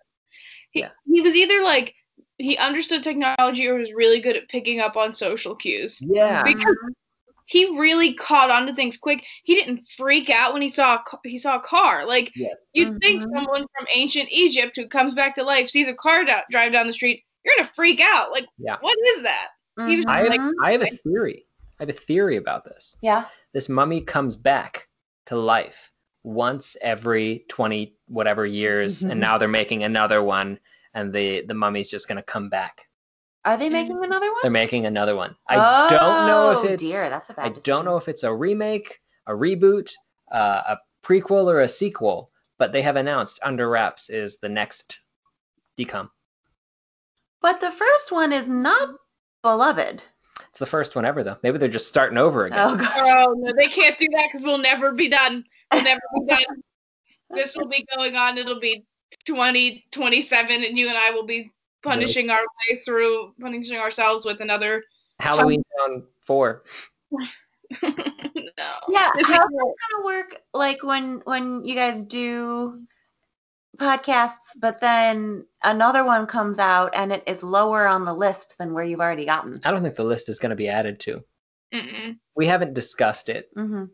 [0.71, 0.91] He, Yeah.
[1.07, 1.95] he was either like
[2.39, 6.01] he understood technology or was really good at picking up on social cues.
[6.01, 6.43] Yeah.
[6.43, 6.75] Because
[7.47, 9.23] he really caught on to things quick.
[9.45, 12.07] He didn't freak out when he saw a, he saw a car.
[12.07, 12.57] Like Yes.
[12.73, 13.35] you'd think Mhm.
[13.37, 16.87] someone from ancient Egypt who comes back to life sees a car da- drive down
[16.87, 18.31] the street, you're gonna freak out.
[18.31, 18.77] Like Yeah.
[18.81, 19.49] what is that?
[19.89, 20.41] He was I have, like-.
[20.63, 21.47] I have a theory.
[21.79, 22.97] I have a theory about this.
[23.03, 23.27] yeah.
[23.53, 24.89] This mummy comes back
[25.27, 25.91] to life
[26.23, 30.59] once every 20 whatever years and now they're making another one
[30.95, 32.89] and the the mummy's just going to come back.
[33.45, 34.41] Are they making another one?
[34.43, 35.37] They're making another one.
[35.49, 38.23] I don't know if Oh, it's dear, that's a bad I don't know if it's
[38.23, 39.91] a remake, a reboot,
[40.33, 44.99] uh, a prequel or a sequel, but they have announced Under Wraps is the next
[45.79, 46.09] DCOM.
[47.43, 48.89] But the first one is not
[49.43, 50.03] beloved.
[50.49, 51.37] It's the first one ever though.
[51.43, 52.59] Maybe they're just starting over again.
[52.61, 52.93] Oh gosh.
[52.97, 55.45] Oh no, they can't do that because we'll never be done.
[55.73, 56.45] We'll never be done.
[57.31, 58.39] This will be going on.
[58.39, 58.85] It'll be
[59.27, 61.51] 2027, and you and I will be
[61.85, 64.83] punishing our way through, punishing ourselves with another.
[65.21, 66.63] Halloween Town 4.
[67.13, 67.19] no.
[68.89, 70.41] Yeah, This how's is- that gonna work?
[70.53, 72.83] Like when when you guys do
[73.79, 78.73] podcasts, but then another one comes out and it is lower on the list than
[78.73, 79.61] where you've already gotten.
[79.65, 81.21] I don't think the list is going to be added to.
[81.73, 82.17] Mm-mm.
[82.37, 83.49] We haven't discussed it.
[83.55, 83.85] hmm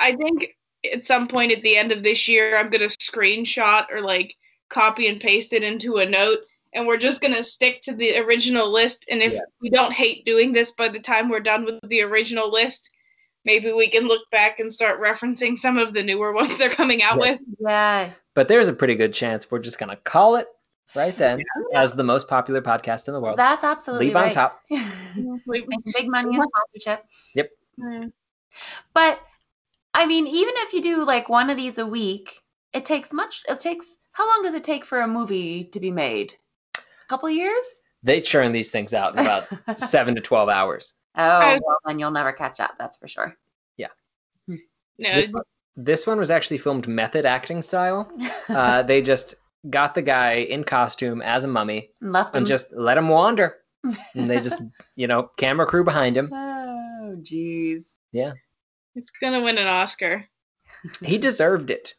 [0.00, 0.56] I think
[0.90, 4.34] at some point at the end of this year, I'm gonna screenshot or like
[4.70, 6.38] copy and paste it into a note,
[6.74, 9.06] and we're just gonna stick to the original list.
[9.10, 9.40] And if Yeah.
[9.60, 12.90] we don't hate doing this by the time we're done with the original list,
[13.44, 17.02] maybe we can look back and start referencing some of the newer ones they're coming
[17.02, 17.30] out Yeah.
[17.32, 17.40] with.
[17.60, 18.10] Yeah.
[18.34, 20.48] But there's a pretty good chance we're just going to call it
[20.96, 21.40] right then
[21.74, 23.38] as the most popular podcast in the world.
[23.38, 24.60] That's absolutely Leave on top.
[25.46, 27.04] Like, Making big money in sponsorship.
[27.78, 28.12] mm,
[28.92, 29.20] But
[29.92, 32.40] I mean, even if you do like one of these a week,
[32.72, 33.42] it takes much.
[33.48, 36.32] It takes how long does it take for a movie to be made?
[37.04, 37.64] A couple years?
[38.02, 39.46] They churn these things out in about
[39.78, 40.94] seven to 12 hours.
[41.16, 42.72] Oh, well, then you'll never catch up.
[42.78, 43.34] That's for sure.
[43.76, 43.88] Yeah.
[44.48, 44.56] No,
[44.98, 45.26] This,
[45.76, 48.10] this one was actually filmed method acting style.
[48.46, 49.34] Uh, they just
[49.70, 52.48] got the guy in costume as a mummy Left and him.
[52.48, 53.56] just let him wander.
[54.14, 54.56] And they just,
[54.96, 56.28] you know, camera crew behind him.
[56.30, 57.98] Oh, jeez.
[58.12, 58.32] Yeah.
[58.94, 60.26] It's gonna win an Oscar.
[61.02, 61.94] He deserved it.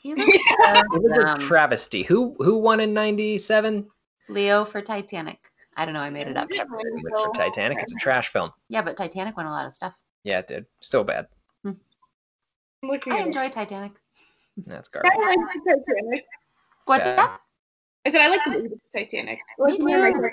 [0.00, 2.02] He looks It was a travesty.
[2.02, 3.86] Who who won in 97?
[4.28, 5.38] Leo for Titanic.
[5.76, 6.00] I don't know.
[6.00, 6.46] I made it up.
[6.52, 7.78] For Titanic.
[7.82, 8.50] It's a trash film.
[8.68, 9.94] Yeah, but Titanic won a lot of stuff.
[10.22, 10.66] Yeah, it did.
[10.80, 11.26] Still bad.
[12.82, 13.26] Looking I at it.
[13.26, 13.92] enjoy Titanic.
[14.66, 15.10] That's garbage.
[15.14, 16.24] I like Titanic.
[16.84, 17.18] What's bad.
[17.18, 17.40] that?
[18.06, 19.38] I said I like the Titanic.
[19.58, 20.28] Me Like, too.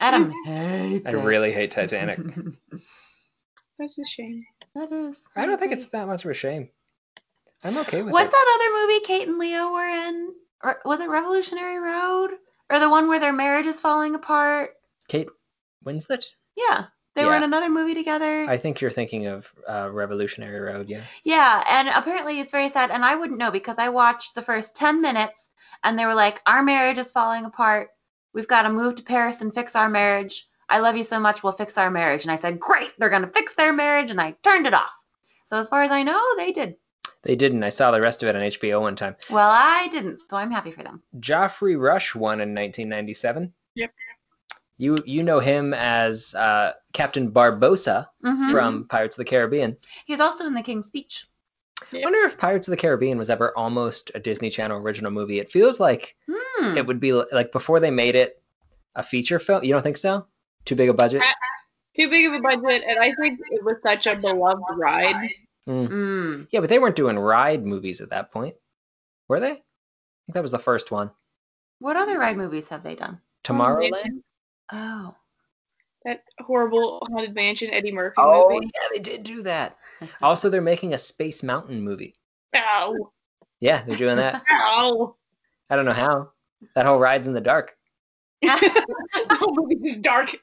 [0.00, 1.06] Adam Mm-hmm.
[1.08, 2.18] I really hate Titanic.
[3.78, 4.44] That's a shame.
[4.74, 5.18] that is.
[5.34, 6.68] I don't think it's that much of a shame.
[7.64, 8.26] I'm okay with What's it.
[8.26, 10.32] What's that other movie Kate and Leo were in?
[10.62, 12.30] Or was it Revolutionary Road?
[12.72, 14.70] Or the one where their marriage is falling apart?
[15.06, 15.28] Kate
[15.84, 16.24] Winslet?
[16.56, 16.86] Yeah.
[17.14, 18.46] They were in another movie together.
[18.48, 21.02] I think you're thinking of uh, Revolutionary Road, yeah.
[21.24, 22.90] Yeah, and apparently it's very sad.
[22.90, 25.50] And I wouldn't know because I watched the first 10 minutes
[25.84, 27.90] and they were like, Our marriage is falling apart.
[28.32, 30.46] We've got to move to Paris and fix our marriage.
[30.70, 31.42] I love you so much.
[31.42, 32.24] We'll fix our marriage.
[32.24, 32.94] And I said, Great.
[32.98, 34.10] They're going to fix their marriage.
[34.10, 34.94] And I turned it off.
[35.50, 36.76] So, as far as I know, they did
[37.22, 37.62] They didn't.
[37.62, 39.14] I saw the rest of it on HBO one time.
[39.30, 41.02] Well, I didn't, so I'm happy for them.
[41.20, 43.52] Geoffrey Rush won in 1997.
[43.76, 43.90] Yep.
[44.78, 48.50] You you know him as uh, Captain Barbossa Mhm.
[48.50, 49.76] from Pirates of the Caribbean.
[50.06, 51.28] He's also in The King's Speech.
[51.92, 55.38] I wonder if Pirates of the Caribbean was ever almost a Disney Channel original movie.
[55.38, 56.76] It feels like Hmm.
[56.76, 58.42] it would be like before they made it
[58.96, 59.62] a feature film.
[59.62, 60.26] You don't think so?
[60.64, 61.22] Too big a budget?
[61.96, 65.28] Too big of a budget, and I think it was such a beloved ride.
[65.68, 65.88] Mm.
[65.88, 66.48] Mm.
[66.50, 68.54] Yeah, but they weren't doing ride movies at that point,
[69.28, 69.52] were they?
[69.52, 69.54] I
[70.26, 71.10] think that was the first one.
[71.78, 73.20] What other ride movies have they done?
[73.44, 74.22] Tomorrowland.
[74.72, 75.14] Oh.
[76.04, 78.70] That horrible haunted mansion Eddie Murphy Oh movie.
[78.74, 79.76] yeah, they did do that.
[80.20, 82.16] Also, they're making a Space Mountain movie.
[82.56, 83.12] Ow!
[83.60, 84.42] Yeah, they're doing that.
[84.50, 85.14] Ow!
[85.70, 86.30] I don't know how.
[86.74, 87.76] That whole ride's in the dark.
[88.42, 90.36] the whole movie's just dark.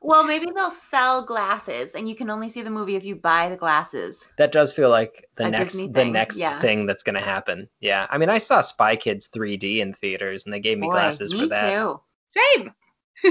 [0.00, 3.48] Well, maybe they'll sell glasses, and you can only see the movie if you buy
[3.48, 4.28] the glasses.
[4.38, 6.60] That does feel like the A next Disney the thing, next yeah.
[6.60, 7.68] thing that's going to happen.
[7.80, 10.92] Yeah, I mean, I saw Spy Kids 3D in theaters, and they gave me Boy,
[10.92, 11.70] glasses me for that.
[11.70, 12.00] too.
[12.30, 12.72] Same.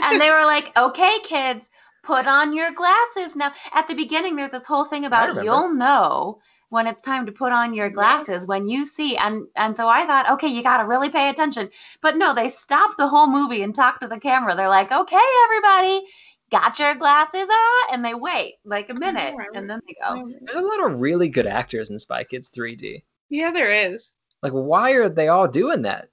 [0.03, 1.69] and they were like, "Okay, kids,
[2.03, 6.39] put on your glasses now." At the beginning, there's this whole thing about you'll know
[6.69, 10.06] when it's time to put on your glasses when you see and and so I
[10.06, 11.69] thought, okay, you got to really pay attention.
[12.01, 14.53] But no, they stopped the whole movie and talked to the camera.
[14.56, 16.06] They're like, "Okay, everybody,
[16.51, 20.25] got your glasses on?" And they wait like a minute, and then they go.
[20.41, 23.03] There's a lot of really good actors in Spy Kids 3D.
[23.29, 24.13] Yeah, there is.
[24.41, 26.10] Like, why are they all doing that?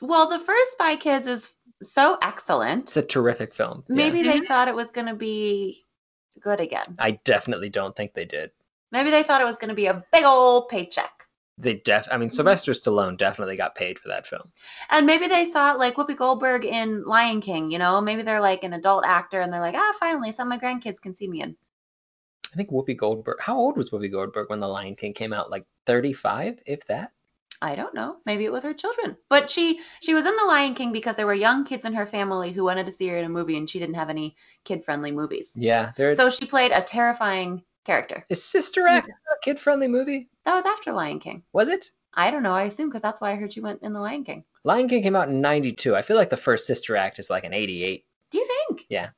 [0.00, 2.84] Well, the first Spy Kids is so excellent.
[2.88, 3.84] It's a terrific film.
[3.88, 3.96] Yeah.
[3.96, 4.46] Maybe they Mhm.
[4.46, 5.86] thought it was going to be
[6.40, 6.96] good again.
[6.98, 8.50] I definitely don't think they did.
[8.90, 11.17] Maybe they thought it was going to be a big old paycheck.
[11.60, 12.06] They def.
[12.10, 14.52] I mean, Sylvester Stallone definitely got paid for that film.
[14.90, 18.62] And maybe they thought like Whoopi Goldberg in Lion King, you know, maybe they're like
[18.62, 21.42] an adult actor and they're like, ah, finally, some of my grandkids can see me
[21.42, 21.56] in.
[22.52, 23.40] I think Whoopi Goldberg.
[23.40, 25.50] How old was Whoopi Goldberg when The Lion King came out?
[25.50, 27.12] Like 35, if that.
[27.60, 28.18] I don't know.
[28.24, 29.16] Maybe it was her children.
[29.28, 32.06] But she she was in The Lion King because there were young kids in her
[32.06, 35.10] family who wanted to see her in a movie and she didn't have any kid-friendly
[35.10, 35.52] movies.
[35.56, 38.24] Yeah, So she played a terrifying character.
[38.28, 40.28] is Sister Act a kid-friendly movie.
[40.44, 41.42] That was after Lion King.
[41.52, 41.90] Was it?
[42.14, 42.54] I don't know.
[42.54, 44.44] I assume because that's why I heard she went in The Lion King.
[44.64, 45.94] Lion King came out in 92.
[45.94, 48.04] I feel like the first Sister Act is like an 88.
[48.30, 48.86] Do you think?
[48.88, 49.10] Yeah.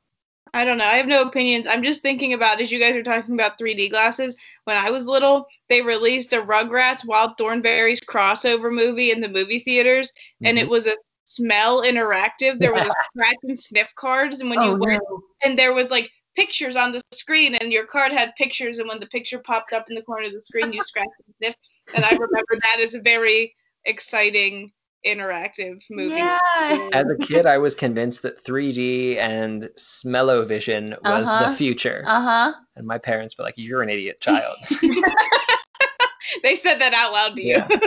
[0.52, 0.85] I don't know.
[0.85, 1.66] I have no opinions.
[1.68, 4.37] I'm just thinking about as you guys are talking about 3D glasses.
[4.64, 9.61] When I was little, they released a Rugrats Wild Thornberrys crossover movie in the movie
[9.61, 10.62] theaters, and Mhm.
[10.62, 12.59] it was a smell interactive.
[12.59, 15.02] There was a scratch and sniff cards, and when you went,
[15.44, 19.00] and there was like pictures on the screen, and your card had pictures, and when
[19.00, 21.54] the picture popped up in the corner of the screen, you scratched and sniff.
[21.94, 24.72] And I remember that as a very exciting
[25.06, 26.14] interactive movie.
[26.16, 26.90] Yeah.
[26.92, 31.50] As a kid, I was convinced that 3D and smell-o-vision was Uh-huh.
[31.50, 32.04] the future.
[32.06, 32.52] Uh-huh.
[32.76, 34.56] And my parents were like, You're an idiot child.
[36.42, 37.54] they said that out loud to you.
[37.56, 37.68] Yeah.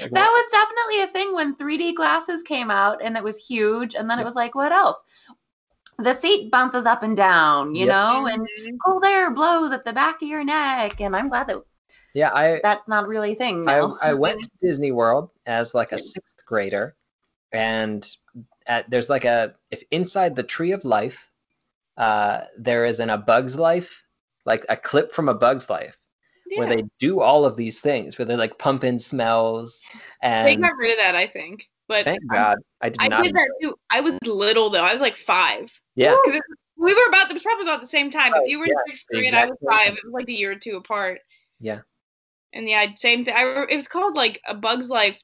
[0.00, 3.96] Like, That was definitely a thing when 3D glasses came out and it was huge.
[3.96, 4.96] And then it was like, what else?
[6.02, 7.94] The seat bounces up and down, you Yep.
[7.94, 8.78] know, and Mhm.
[8.84, 11.00] cold air blows at the back of your neck.
[11.00, 11.62] And I'm glad that
[12.14, 13.78] yeah, I, that's not really a thing I.
[14.02, 16.94] I went to Disney World as like a sixth grader,
[17.52, 18.06] and
[18.66, 21.30] at, there's like a if inside the Tree of Life,
[21.96, 24.04] uh, there is in a Bug's Life,
[24.44, 25.96] like a clip from a Bug's Life
[26.56, 29.82] where they do all of these things, where they like pump in smells,
[30.22, 31.66] They got rid of that, I think.
[31.88, 33.24] But thank God I did I not.
[33.24, 33.74] did that too.
[33.90, 34.84] I was little though.
[34.84, 35.70] I was like five.
[35.94, 36.40] Yeah, Because
[36.76, 38.32] we were about it was probably about the same time.
[38.34, 39.88] Oh, if you were yeah, in sixth grade, I was five.
[39.88, 41.20] It was like a year or two apart.
[41.60, 41.80] Yeah.
[42.52, 43.34] And yeah, same thing.
[43.36, 45.18] I it was called like a Bug's Life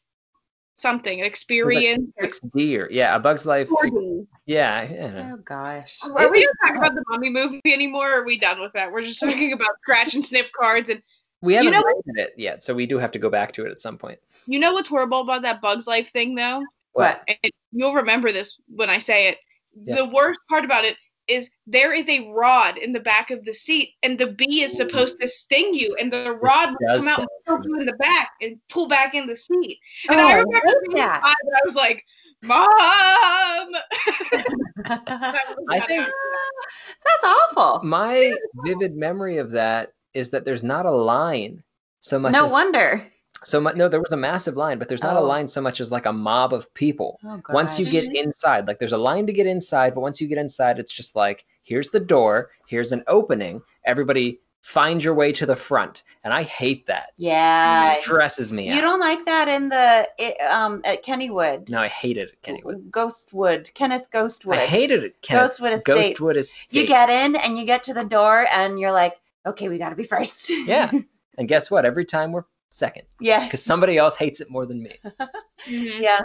[0.79, 2.09] something experience.
[2.17, 3.69] or 6D or yeah, a Bug's Life.
[3.69, 4.27] 4D.
[4.47, 5.33] Yeah, yeah.
[5.35, 5.99] oh, gosh.
[6.05, 8.13] Are we gonna talk about the mummy movie anymore?
[8.13, 8.91] Or are we done with that?
[8.91, 11.03] We're just talking about scratch and sniff cards and
[11.41, 13.71] we haven't know- rated it yet, so we do have to go back to it
[13.71, 14.19] at some point.
[14.47, 16.63] you know what's horrible about that Bug's Life thing though?
[16.93, 17.23] What?
[17.29, 19.39] and you'll remember this when I say it.
[19.85, 19.97] Yeah.
[19.97, 20.97] The worst part about it
[21.29, 24.75] is there is a rod in the back of the seat, and the bee is
[24.77, 27.93] supposed to sting you, and the rod will come out and poke you in the
[27.95, 29.79] back and pull back in the seat.
[30.09, 31.21] Oh, And I I remember hate being that.
[31.23, 32.03] five, and I was like,
[32.43, 32.71] "Mom!"
[34.87, 36.09] I I think-
[37.05, 37.81] That's awful.
[37.85, 41.63] My vivid memory of that is that there's not a line
[42.01, 43.07] so much No as wonder.
[43.45, 45.25] So no there was a massive line but there's not a Oh.
[45.25, 48.79] line so much as like a mob of people Oh, once you get inside like
[48.79, 51.91] there's a line to get inside but once you get inside it's just like here's
[51.91, 56.85] the door here's an opening everybody find your way to the front and i hate
[56.87, 57.93] that Yeah.
[57.95, 61.69] it stresses me You out don't like that in the it, um at Kennywood.
[61.69, 63.73] no i hated it kennywood Ghostwood.
[63.75, 64.55] Kenneth Ghostwood.
[64.55, 65.59] i hated it Kenneth.
[65.59, 66.17] Ghostwood Estate.
[66.17, 69.15] ghostwood is You get in and you get to the door and you're like,
[69.47, 70.51] okay, we got to be first.
[70.51, 70.91] Yeah.
[71.39, 71.85] And guess what?
[71.87, 72.43] Every time we're
[72.79, 73.45] second Yeah.
[73.45, 74.93] because somebody else hates it more than me.
[75.69, 76.01] Mhm.
[76.01, 76.21] Yeah.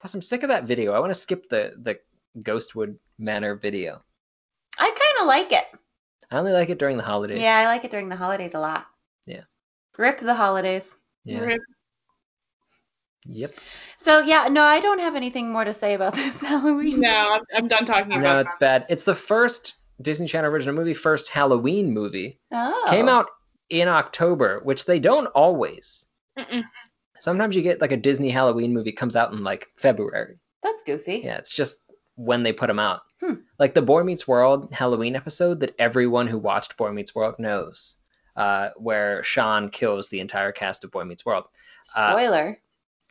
[0.00, 0.92] Plus, I'm sick of that video.
[0.92, 1.98] I want to skip the the
[2.42, 4.02] Ghostwood Manor video.
[4.78, 5.64] I kind of like it.
[6.30, 7.40] I only like it during the holidays.
[7.40, 8.86] Yeah, I like it during the holidays a lot.
[9.26, 9.42] Yeah.
[9.96, 10.88] Rip the holidays.
[11.24, 11.40] Yeah.
[11.40, 11.60] Rip.
[13.26, 13.54] Yep.
[13.96, 17.00] So yeah, no, I don't have anything more to say about this Halloween.
[17.00, 18.86] No, I'm, I'm done talking No, about it's bad.
[18.88, 22.38] It's the first Disney Channel original movie, first Halloween movie.
[22.52, 22.86] Oh.
[22.88, 23.26] Came out
[23.70, 26.06] in October, which they don't always.
[26.38, 26.64] Mm-mm.
[27.16, 30.40] Sometimes you get like a Disney Halloween movie comes out in like February.
[30.62, 31.22] That's goofy.
[31.24, 31.78] Yeah, it's just
[32.16, 33.00] when they put them out.
[33.20, 33.34] Hmm.
[33.58, 37.96] Like the Boy Meets World Halloween episode that everyone who watched Boy Meets World knows,
[38.36, 41.44] uh, where Shawn kills the entire cast of Boy Meets World.
[41.96, 42.60] Uh, Spoiler.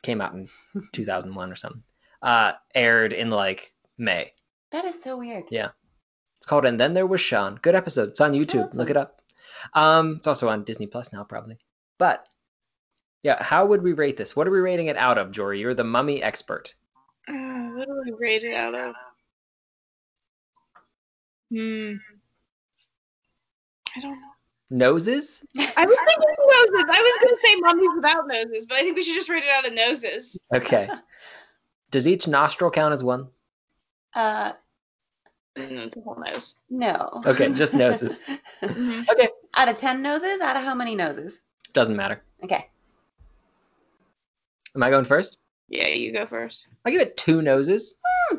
[0.04, 0.48] Came out in
[0.94, 1.84] 2001 or something.
[2.22, 4.32] Uh, aired in like May.
[4.72, 5.44] that is so weird.
[5.52, 5.70] Yeah.
[6.40, 7.60] It's called And Then There Was Shawn.
[7.62, 8.10] Good episode.
[8.10, 8.74] It's on YouTube.
[8.76, 9.22] Look it up.
[9.74, 11.58] Um, it's also on Disney Plus now, probably.
[11.98, 12.26] But
[13.24, 14.36] yeah, how would we rate this?
[14.36, 15.60] What are we rating it out of, Jory?
[15.60, 16.74] You're the mummy expert.
[17.28, 17.34] Uh,
[17.76, 18.96] what do we rate it out of?
[21.52, 21.94] Hmm.
[23.96, 24.28] I don't know.
[24.70, 25.42] Noses?
[25.58, 26.86] I was thinking noses.
[26.92, 29.44] I was going to say mummies without noses, but I think we should just rate
[29.44, 30.38] it out of noses.
[30.54, 30.90] Okay.
[31.90, 33.30] Does each nostril count as one?
[34.14, 34.52] Uh,
[35.56, 36.56] it's a whole nose.
[36.70, 37.22] no.
[37.26, 38.24] Okay, just noses.
[38.62, 39.08] Mhm.
[39.10, 39.30] Okay.
[39.58, 41.42] Out of ten noses, out of how many noses?
[41.74, 42.22] Doesn't matter.
[42.44, 42.68] Okay.
[44.76, 45.38] Am I going first?
[45.70, 46.68] Yeah, you go first.
[46.86, 47.96] I give it two noses.
[48.30, 48.38] Hmm.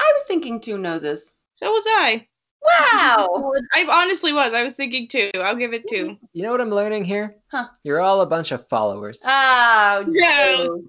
[0.00, 1.32] I was thinking two noses.
[1.54, 2.26] So was I.
[2.62, 3.52] Wow.
[3.74, 4.52] I honestly was.
[4.52, 5.30] I was thinking two.
[5.36, 6.16] I'll give it two.
[6.32, 7.36] You know what I'm learning here?
[7.48, 7.68] Huh.
[7.84, 9.20] You're all a bunch of followers.
[9.24, 10.56] Oh, Yeah.
[10.56, 10.82] Joe.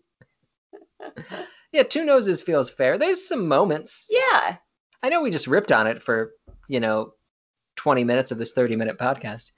[1.72, 2.98] yeah, two noses feels fair.
[2.98, 4.08] There's some moments.
[4.10, 4.58] Yeah.
[5.04, 6.32] I know we just ripped on it for,
[6.68, 7.14] you know,
[7.76, 9.52] 20 minutes of this 30 minute podcast,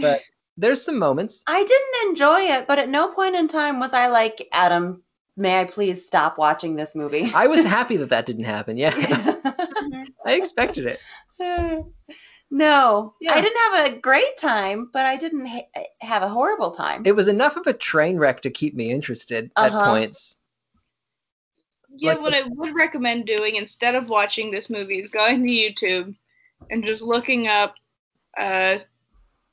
[0.00, 0.20] but
[0.56, 1.42] there's some moments.
[1.46, 5.02] I didn't enjoy it, but at no point in time was I like, Adam,
[5.36, 7.30] may I please stop watching this movie?
[7.34, 8.76] I was happy that that didn't happen.
[8.76, 8.92] Yeah,
[10.26, 11.00] I expected it.
[12.50, 13.32] no, Yeah.
[13.34, 17.02] I didn't have a great time, but I didn't ha- have a horrible time.
[17.04, 19.76] It was enough of a train wreck to keep me interested Uh-huh.
[19.78, 20.38] at points.
[21.96, 25.48] Yeah, Like what I would recommend doing instead of watching this movie is going to
[25.48, 26.14] YouTube
[26.70, 27.74] and just looking up
[28.38, 28.78] uh,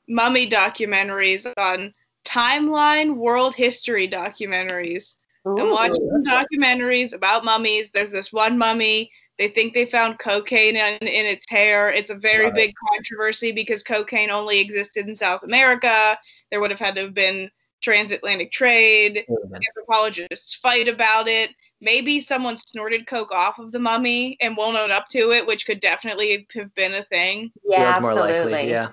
[0.08, 1.92] mummy documentaries on
[2.24, 7.90] Timeline World History documentaries and watch some documentaries about mummies.
[7.90, 9.10] There's this one mummy.
[9.38, 11.90] They think they found cocaine in, in its hair.
[11.90, 12.66] It's a very Got it.
[12.66, 16.16] big controversy because cocaine only existed in South America.
[16.50, 17.50] There would have had to have been
[17.82, 21.50] transatlantic trade oh, anthropologists fight about it.
[21.80, 25.66] Maybe someone snorted coke off of the mummy and won't own up to it, which
[25.66, 27.50] could definitely have been a thing.
[27.68, 28.52] Yeah, Feels more absolutely.
[28.52, 28.70] likely.
[28.70, 28.90] Yeah.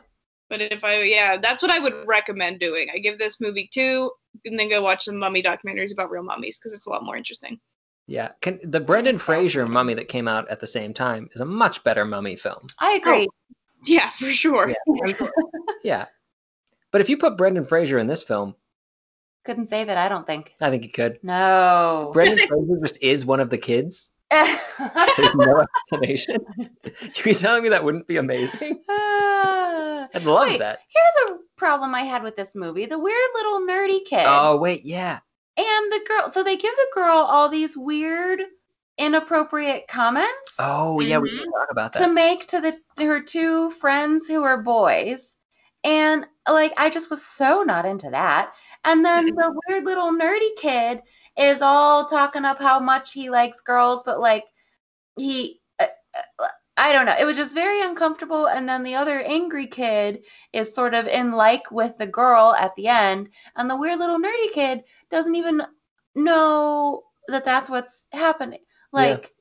[0.49, 2.87] But if I, yeah, that's what I would recommend doing.
[2.93, 4.11] I give this movie two,
[4.45, 7.17] and then go watch some mummy documentaries about real mummies because it's a lot more
[7.17, 7.59] interesting.
[8.07, 8.29] Yeah.
[8.41, 11.83] Can, the Brendan Fraser mummy that came out at the same time is a much
[11.83, 12.67] better mummy film.
[12.79, 13.27] I agree.
[13.29, 14.73] Oh, yeah, for sure.
[15.05, 15.13] Yeah.
[15.83, 16.05] Yeah.
[16.91, 18.55] But if you put Brendan Fraser in this film,
[19.45, 20.55] Couldn't say that, I don't think.
[20.59, 21.19] I think you could.
[21.23, 22.09] No.
[22.11, 24.09] Brendan Fraser just is one of the kids.
[24.31, 26.37] There's no explanation.
[27.25, 28.81] you telling me that wouldn't be amazing?
[28.89, 29.68] Uh,
[30.13, 30.59] I'd love Wait.
[30.59, 30.79] that.
[30.89, 32.85] Here's a problem I had with this movie.
[32.85, 35.19] The weird little nerdy kid Oh wait, yeah.
[35.57, 36.31] and the girl.
[36.31, 38.41] So they give the girl all these weird,
[38.97, 41.99] inappropriate comments Oh yeah, we can talk about that.
[41.99, 45.35] to make to the her two friends who are boys.
[45.83, 48.51] And like I just was so not into that.
[48.83, 51.01] And then the weird little nerdy kid
[51.37, 54.43] is all talking up how much he likes girls, but like
[55.17, 55.85] he uh,
[56.39, 56.47] uh,
[56.79, 57.15] I don't know.
[57.19, 58.47] It was just very uncomfortable.
[58.47, 62.73] And then the other angry kid is sort of in like with the girl at
[62.77, 63.29] the end.
[63.57, 65.61] And the weird little nerdy kid doesn't even
[66.15, 68.61] know that that's what's happening.
[68.93, 68.99] Yeah.
[69.01, 69.33] Like,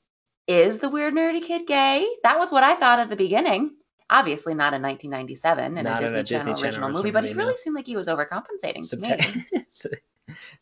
[0.49, 2.09] is the weird nerdy kid gay?
[2.25, 3.77] That was what I thought at the beginning.
[4.11, 7.25] Obviously, not in 1997 in Not a in Disney, a Disney Channel original movie, but
[7.25, 8.85] he really seemed like he was overcompensating.
[8.85, 9.95] Subte-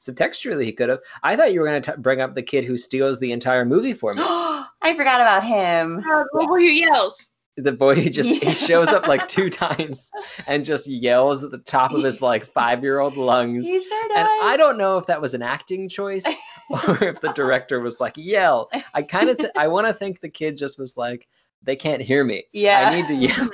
[0.01, 0.99] Subtextually, he could have.
[1.23, 3.95] I thought you were going to bring up the kid who steals the entire movie
[3.95, 4.23] for me.
[4.87, 5.99] I forgot about him.
[5.99, 7.29] Uh, the boy who yells.
[7.57, 8.51] the boy he just Yeah.
[8.51, 10.11] he shows up like two times
[10.47, 13.65] and just yells at the top of his like five year old lungs.
[13.65, 14.19] He sure does.
[14.19, 16.23] And I don't know if that was an acting choice
[16.71, 18.69] or if the director was like, yell.
[18.95, 21.27] I kind of, th- I want to think the kid just was like,
[21.63, 22.45] they can't hear me.
[22.53, 22.89] yeah.
[22.91, 23.49] I need to yell.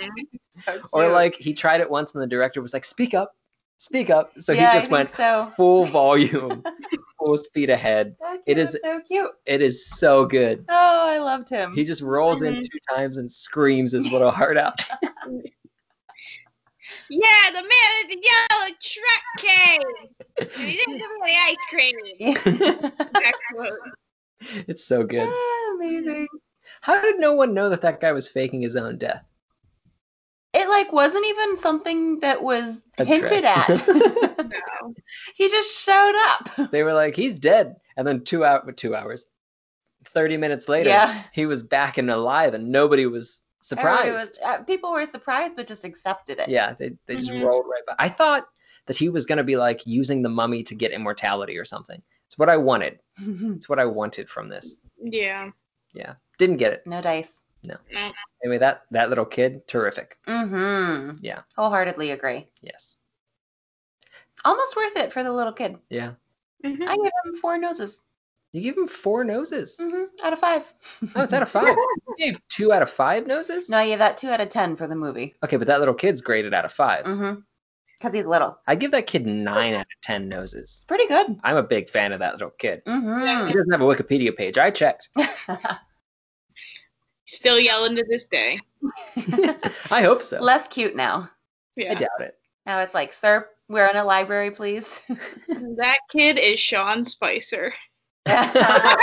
[0.67, 3.35] So Or like he tried it once and the director was like, speak up,
[3.83, 4.33] speak up.
[4.39, 5.47] So Yeah, he just went so.
[5.57, 6.63] full volume,
[7.19, 8.15] full speed ahead.
[8.21, 9.31] So it so cute.
[9.45, 10.65] It is so good.
[10.69, 11.75] Oh, I loved him.
[11.75, 12.63] He just rolls in Mhm.
[12.63, 14.85] two times and screams his little heart out.
[17.09, 19.83] Yeah, the man with the yellow truck came.
[20.67, 21.95] He didn't give me ice cream.
[23.13, 23.75] That.
[24.67, 25.29] It's so good.
[25.31, 26.27] Ah, Amazing.
[26.81, 29.25] How did no one know that that guy was faking his own death?
[30.55, 33.83] It like wasn't even something that was hinted at.
[34.83, 34.93] No.
[35.35, 36.71] he just showed up.
[36.73, 37.77] They were like, he's dead.
[37.97, 39.27] And then two hour, two hours,
[40.05, 41.23] 30 minutes later, Yeah.
[41.33, 44.13] he was back and alive and nobody was surprised.
[44.13, 46.49] Was- uh, people were surprised, but just accepted it.
[46.49, 47.45] Yeah, they, they just Mhm.
[47.47, 47.97] rolled right back.
[47.99, 48.47] I thought
[48.87, 52.03] that he was going to be like using the mummy to get immortality or something.
[52.27, 52.99] It's what I wanted.
[53.57, 54.77] It's what I wanted from this.
[55.03, 55.51] Yeah.
[55.95, 56.15] Yeah.
[56.39, 56.83] Didn't get it.
[56.87, 57.41] no dice.
[57.65, 60.19] Anyway, that that little kid, terrific.
[60.27, 61.19] Mm-hmm.
[61.21, 61.43] Yeah.
[61.57, 62.49] Wholeheartedly agree.
[62.61, 62.97] Yes.
[64.45, 65.77] Almost worth it for the little kid.
[65.89, 66.15] Yeah.
[66.65, 66.87] Mhm.
[66.89, 68.03] I give him four noses.
[68.53, 69.77] You give him four noses.
[69.81, 70.27] Mm-hmm.
[70.27, 70.75] Out of five.
[71.15, 71.77] Oh, it's out of five.
[72.19, 73.71] You gave two out of five noses?
[73.71, 75.35] No, I gave that two out of ten for the movie.
[75.45, 77.41] Okay, but that little kid's graded out of 5 Mm-hmm.
[77.99, 78.59] Because he's little.
[78.67, 80.85] I give that kid nine out of ten noses.
[80.89, 81.39] Pretty good.
[81.45, 82.83] I'm a big fan of that little kid.
[82.85, 83.47] Mm-hmm.
[83.47, 84.59] He doesn't have a Wikipedia page.
[84.59, 85.09] I checked.
[87.33, 88.61] Still yelling to this day.
[89.91, 90.39] I hope so.
[90.39, 91.31] Less cute now.
[91.79, 92.35] I doubt it.
[92.67, 95.01] Now it's like, sir, we're in a library, please.
[95.79, 97.73] That kid is Sean Spicer.
[98.27, 98.97] Uh,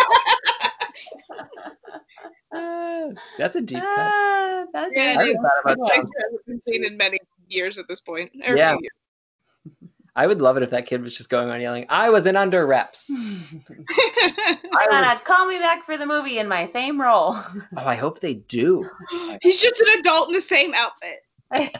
[3.38, 3.88] that's a deep cut.
[3.98, 5.32] Ah, that's Yeah, I it it.
[5.32, 5.38] is.
[5.38, 6.24] always thought about Spicer John.
[6.24, 7.18] hasn't been seen in many
[7.48, 8.32] years at this point.
[8.46, 8.74] or Yeah.
[8.74, 8.92] few years.
[10.20, 12.36] I would love it if that kid was just going on yelling, I was in
[12.36, 13.08] under reps.
[13.08, 17.38] They're I gonna call me back for the movie in my same role.
[17.78, 18.86] Oh, I hope they do.
[19.42, 21.72] He's just an adult in the same outfit.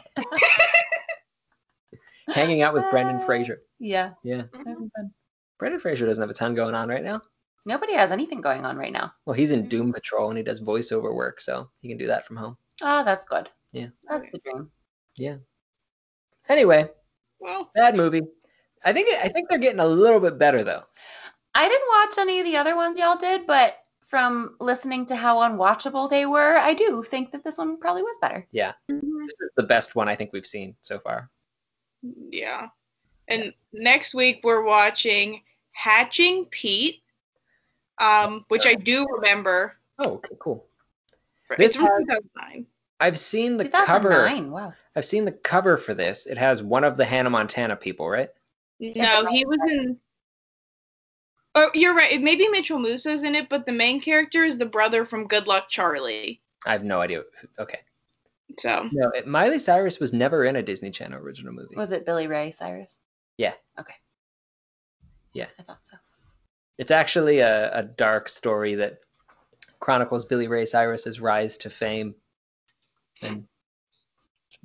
[2.28, 3.60] Hanging out with Brendan Fraser.
[3.78, 4.12] Yeah.
[4.24, 4.44] Yeah.
[4.54, 4.64] Mm-hmm.
[4.64, 5.10] that'd.
[5.58, 7.20] Brendan Fraser doesn't have a ton going on right now.
[7.66, 9.12] Nobody has anything going on right now.
[9.26, 9.68] Well, he's in mm-hmm.
[9.68, 12.56] Doom Patrol and he does voiceover work, so he can do that from home.
[12.80, 13.50] Oh, that's good.
[13.72, 13.88] Yeah.
[14.08, 14.70] That's the dream.
[15.16, 15.36] Yeah.
[16.48, 16.88] Anyway,
[17.40, 18.22] Well, bad movie.
[18.84, 20.82] I think I think they're getting a little bit better though.
[21.54, 25.38] I didn't watch any of the other ones y'all did, but from listening to how
[25.38, 28.46] unwatchable they were, I do think that this one probably was better.
[28.50, 28.72] Yeah.
[28.88, 29.00] This
[29.40, 31.30] is the best one I think we've seen so far.
[32.30, 32.68] yeah.
[33.28, 37.02] And next week we're watching Hatching Pete,
[37.98, 39.76] um, which I do remember.
[40.00, 40.66] Oh, okay, cool.
[41.50, 42.66] It's This from has- 2009.
[43.00, 44.28] I've seen the cover.
[44.48, 44.72] Wow.
[44.94, 46.26] I've seen the cover for this.
[46.26, 48.28] It has one of the Hannah Montana people, right?
[48.78, 49.98] No, he was in.
[51.54, 52.12] Oh, you're right.
[52.12, 55.46] It maybe Mitchell Musso's in it, but the main character is the brother from Good
[55.46, 56.40] Luck Charlie.
[56.66, 57.22] I have no idea.
[57.58, 57.80] Okay.
[58.58, 61.76] So No, it, Miley Cyrus was never in a Disney Channel original movie.
[61.76, 63.00] Was it Billy Ray Cyrus?
[63.36, 63.54] Yeah.
[63.78, 63.94] Okay.
[65.32, 65.46] Yeah.
[65.58, 65.96] I thought so.
[66.78, 69.00] It's actually a, a dark story that
[69.80, 72.14] chronicles Billy Ray Cyrus's rise to fame.
[73.22, 73.44] And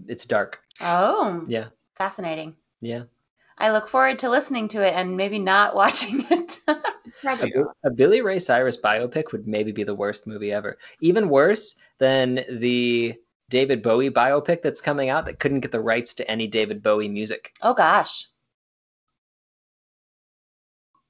[0.07, 0.59] it's dark.
[0.81, 1.43] Oh.
[1.47, 1.67] Yeah.
[1.97, 2.55] Fascinating.
[2.81, 3.03] Yeah.
[3.57, 6.59] I look forward to listening to it and maybe not watching it.
[6.67, 6.77] A,
[7.21, 7.53] probably
[7.85, 10.77] a Billy Ray Cyrus biopic would maybe be the worst movie ever.
[10.99, 13.15] Even worse than the
[13.49, 17.07] David Bowie biopic that's coming out that couldn't get the rights to any David Bowie
[17.07, 17.53] music.
[17.61, 18.27] oh gosh.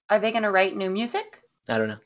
[0.10, 1.42] Are they going to write new music?
[1.68, 1.98] I don't know.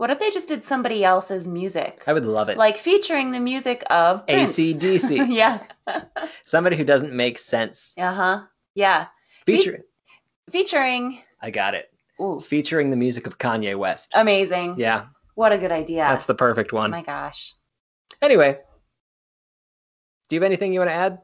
[0.00, 2.02] What if they just did somebody else's music?
[2.06, 2.56] I would love it.
[2.56, 4.56] Like featuring the music of Prince.
[4.56, 5.26] ACDC.
[5.28, 5.58] yeah.
[6.42, 7.92] Somebody who doesn't make sense.
[7.98, 8.42] Uh huh.
[8.74, 9.08] Yeah.
[9.44, 9.80] Feature.
[10.50, 11.18] Featuring.
[11.42, 11.92] I got it.
[12.18, 14.12] Ooh, Featuring the music of Kanye West.
[14.14, 14.76] amazing.
[14.78, 16.04] Yeah, What a good idea.
[16.04, 16.90] that's the perfect oh one.
[16.90, 17.52] my gosh.
[18.22, 18.56] Anyway,
[20.30, 21.18] do you have anything you want to add?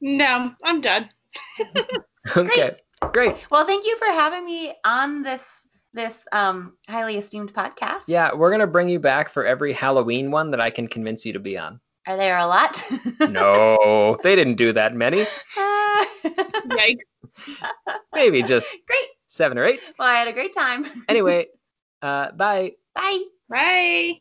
[0.00, 0.52] no.
[0.62, 1.10] I'm done.
[2.36, 2.76] Okay,
[3.12, 3.34] great.
[3.50, 5.40] Well, thank you for having me on this
[5.92, 8.02] this um highly esteemed podcast.
[8.06, 11.32] Yeah, we're gonna bring you back for every Halloween one that I can convince you
[11.32, 11.80] to be on.
[12.06, 12.82] Are there a lot?
[13.28, 15.26] No, they didn't do that many.
[15.56, 16.06] Ah.
[16.66, 17.02] Yikes.
[18.14, 19.06] Maybe just great.
[19.26, 19.80] seven or eight.
[19.98, 20.86] Well, I had a great time.
[21.08, 21.46] Anyway,
[22.02, 22.72] uh, bye.
[22.94, 23.22] Bye.
[23.48, 24.20] Bye.